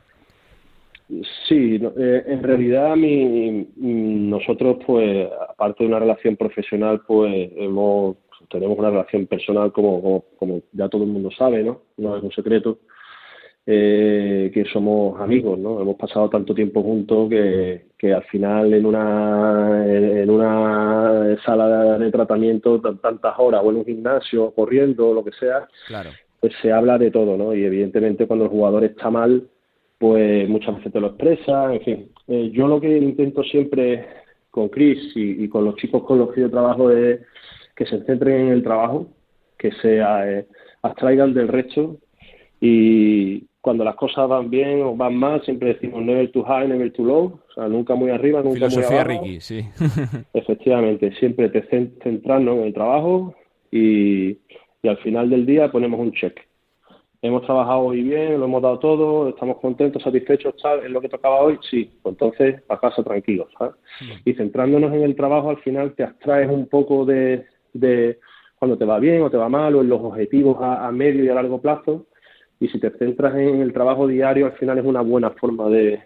[1.49, 8.17] Sí, eh, en realidad mi, nosotros, pues, aparte de una relación profesional, pues, hemos
[8.51, 11.83] tenemos una relación personal como, como, como ya todo el mundo sabe, ¿no?
[11.97, 12.79] No es un secreto,
[13.71, 15.79] eh, que somos amigos, ¿no?
[15.83, 22.11] Hemos pasado tanto tiempo juntos que, que al final en una, en una sala de
[22.11, 26.09] tratamiento tan- tantas horas o en un gimnasio corriendo lo que sea, Claro.
[26.41, 27.55] pues se habla de todo, ¿no?
[27.55, 29.47] Y evidentemente cuando el jugador está mal,
[29.99, 32.09] pues muchas veces te lo expresa, en fin.
[32.29, 34.07] Eh, yo lo que intento siempre
[34.51, 37.21] con Chris y, y con los chicos con los que yo trabajo es
[37.77, 39.09] que se centren en el trabajo,
[39.59, 40.47] que se eh,
[40.81, 41.99] abstraigan del resto
[42.61, 46.93] y cuando las cosas van bien o van mal, siempre decimos never too high, never
[46.93, 49.25] too low, o sea, nunca muy arriba, nunca muy Filosofía abajo.
[49.25, 49.65] Ricky, sí.
[50.33, 53.35] Efectivamente, siempre te cen- centrarnos en el trabajo
[53.71, 54.39] y,
[54.83, 56.39] y al final del día ponemos un check.
[57.21, 61.09] Hemos trabajado hoy bien, lo hemos dado todo, estamos contentos, satisfechos, tal, es lo que
[61.09, 63.75] tocaba hoy, sí, pues entonces a casa tranquilos, ¿sabes?
[64.25, 68.21] Y centrándonos en el trabajo, al final te abstraes un poco de, de
[68.57, 71.25] cuando te va bien o te va mal o en los objetivos a, a medio
[71.25, 72.07] y a largo plazo.
[72.61, 76.01] Y si te centras en el trabajo diario, al final es una buena forma de,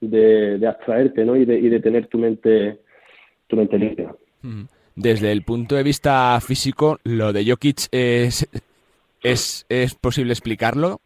[0.00, 1.36] de, de abstraerte, ¿no?
[1.36, 2.80] Y de, y de tener tu mente,
[3.46, 4.14] tu mente limpia.
[4.42, 4.66] Ujú.
[4.96, 8.48] Desde el punto de vista físico, lo de Jokic es,
[9.22, 11.00] es, es posible explicarlo.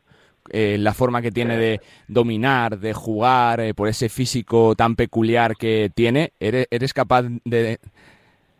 [0.50, 5.56] Eh, la forma que tiene de dominar, de jugar, eh, por ese físico tan peculiar
[5.56, 7.78] que tiene, ¿eres, eres capaz de,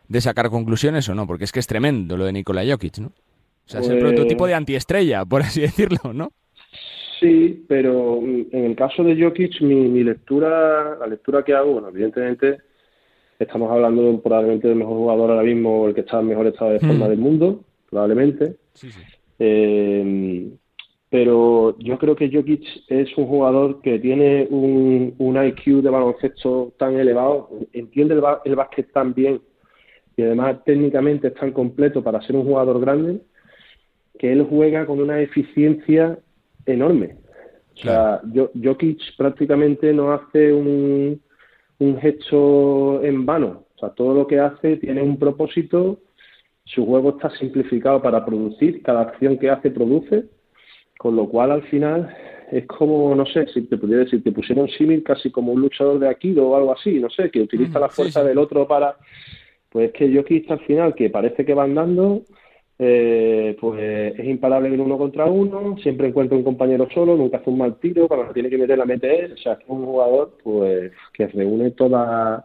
[0.09, 1.27] de sacar conclusiones o no?
[1.27, 3.13] Porque es que es tremendo lo de Nikola Jokic, ¿no?
[3.67, 6.31] O sea, es el Pues- prototipo de antiestrella, por así decirlo, ¿no?
[7.21, 11.75] Sí, pero mm, en el caso de Jokic, mi, mi lectura, la lectura que hago,
[11.75, 12.59] bueno, evidentemente
[13.39, 16.73] estamos hablando de, probablemente del mejor jugador ahora mismo, el que está en mejor estado
[16.73, 17.09] de forma Mm.
[17.11, 18.57] del mundo, probablemente.
[18.75, 19.01] Sí, sí.
[19.39, 20.49] Eh,
[21.11, 26.73] pero yo creo que Jokic es un jugador que tiene un, un IQ de baloncesto
[26.79, 29.41] tan elevado, entiende el básquet tan bien
[30.17, 33.21] y además técnicamente es tan completo para ser un jugador grande
[34.23, 36.17] que él juega con una eficiencia
[36.65, 37.17] enorme.
[37.75, 41.21] O sea, Jo- Jokic prácticamente no hace un,
[41.81, 43.65] un gesto en vano.
[43.75, 45.99] O sea, todo lo que hace tiene un propósito,
[46.65, 50.27] su juego está simplificado para producir, cada acción que hace produce,
[50.99, 52.15] con lo cual al final
[52.53, 55.99] es como, no sé, si te pudiera decir, te pusieron símil casi como un luchador
[55.99, 58.95] de Aikido o algo así, no sé, que utiliza la fuerza del otro para...
[59.69, 62.23] Pues es que Jokic al final, que parece que va andando,
[62.83, 63.81] eh, pues
[64.19, 67.79] es imparable en uno contra uno, siempre encuentra un compañero solo, nunca hace un mal
[67.79, 71.27] tiro, cuando tiene que meter la mete él, o sea, es un jugador pues que
[71.29, 72.45] reúne todas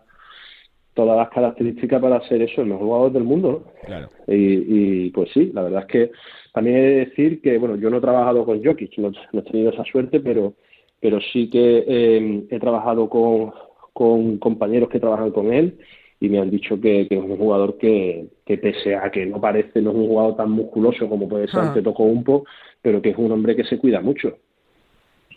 [0.94, 3.72] todas las características para ser eso, el mejor jugador del mundo, ¿no?
[3.86, 4.10] Claro.
[4.28, 6.12] Y, y, pues sí, la verdad es que
[6.54, 9.44] también he de decir que, bueno, yo no he trabajado con Jokic, no, no he
[9.44, 10.56] tenido esa suerte, pero,
[11.00, 13.54] pero sí que eh, he trabajado con,
[13.94, 15.78] con compañeros que trabajan con él
[16.20, 19.40] y me han dicho que, que es un jugador que, que, pese a que no
[19.40, 21.74] parece, no es un jugador tan musculoso como puede ser Ah.
[21.76, 22.46] un poco
[22.82, 24.38] pero que es un hombre que se cuida mucho.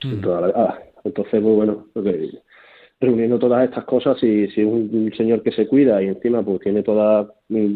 [0.03, 0.25] Mm.
[0.27, 1.87] La- ah, Entonces, muy bueno,
[3.01, 6.43] reuniendo todas estas cosas, si, si es un, un señor que se cuida y encima
[6.43, 7.29] pues tiene todas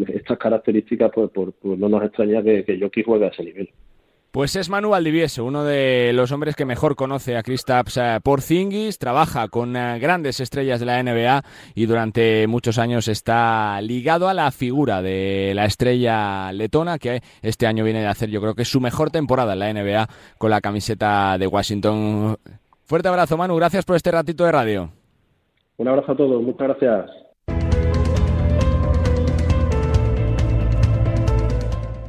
[0.08, 3.68] estas características, pues, por- pues no nos extraña que, que Jokic juegue a ese nivel.
[4.34, 8.98] Pues es Manu Valdivieso, uno de los hombres que mejor conoce a Kristaps eh, Porzingis,
[8.98, 11.42] trabaja con eh, grandes estrellas de la NBA
[11.76, 17.68] y durante muchos años está ligado a la figura de la estrella letona que este
[17.68, 20.60] año viene de hacer yo creo que su mejor temporada en la NBA con la
[20.60, 22.36] camiseta de Washington.
[22.86, 24.90] Fuerte abrazo Manu, gracias por este ratito de radio.
[25.76, 27.23] Un abrazo a todos, muchas gracias.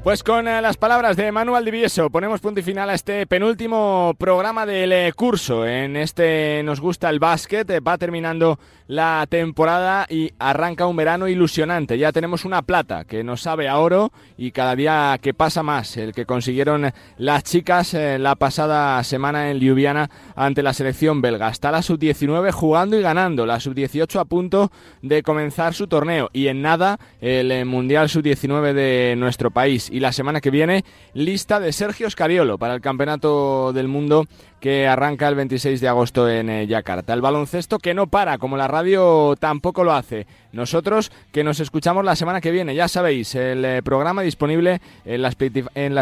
[0.06, 4.14] Pues con eh, las palabras de Manu Valdivieso ponemos punto y final a este penúltimo
[4.20, 5.66] programa del eh, curso.
[5.66, 11.28] En este nos gusta el básquet, eh, va terminando la temporada y arranca un verano
[11.28, 11.98] ilusionante.
[11.98, 15.98] Ya tenemos una plata que nos sabe a oro y cada día que pasa más,
[15.98, 21.50] el que consiguieron las chicas la pasada semana en Ljubljana ante la selección belga.
[21.50, 24.72] Está la sub-19 jugando y ganando, la sub-18 a punto
[25.02, 29.90] de comenzar su torneo y en nada el Mundial sub-19 de nuestro país.
[29.96, 34.28] Y la semana que viene, lista de Sergio Scariolo para el Campeonato del Mundo
[34.60, 37.14] que arranca el 26 de agosto en eh, Yakarta.
[37.14, 40.28] El baloncesto que no para, como la radio tampoco lo hace.
[40.52, 45.22] Nosotros que nos escuchamos la semana que viene, ya sabéis, el eh, programa disponible en
[45.22, 45.36] las,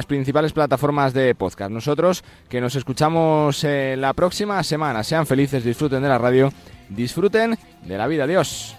[0.07, 1.70] principales plataformas de podcast.
[1.70, 5.03] Nosotros que nos escuchamos eh, la próxima semana.
[5.03, 6.52] Sean felices, disfruten de la radio,
[6.90, 8.24] disfruten de la vida.
[8.24, 8.76] Adiós.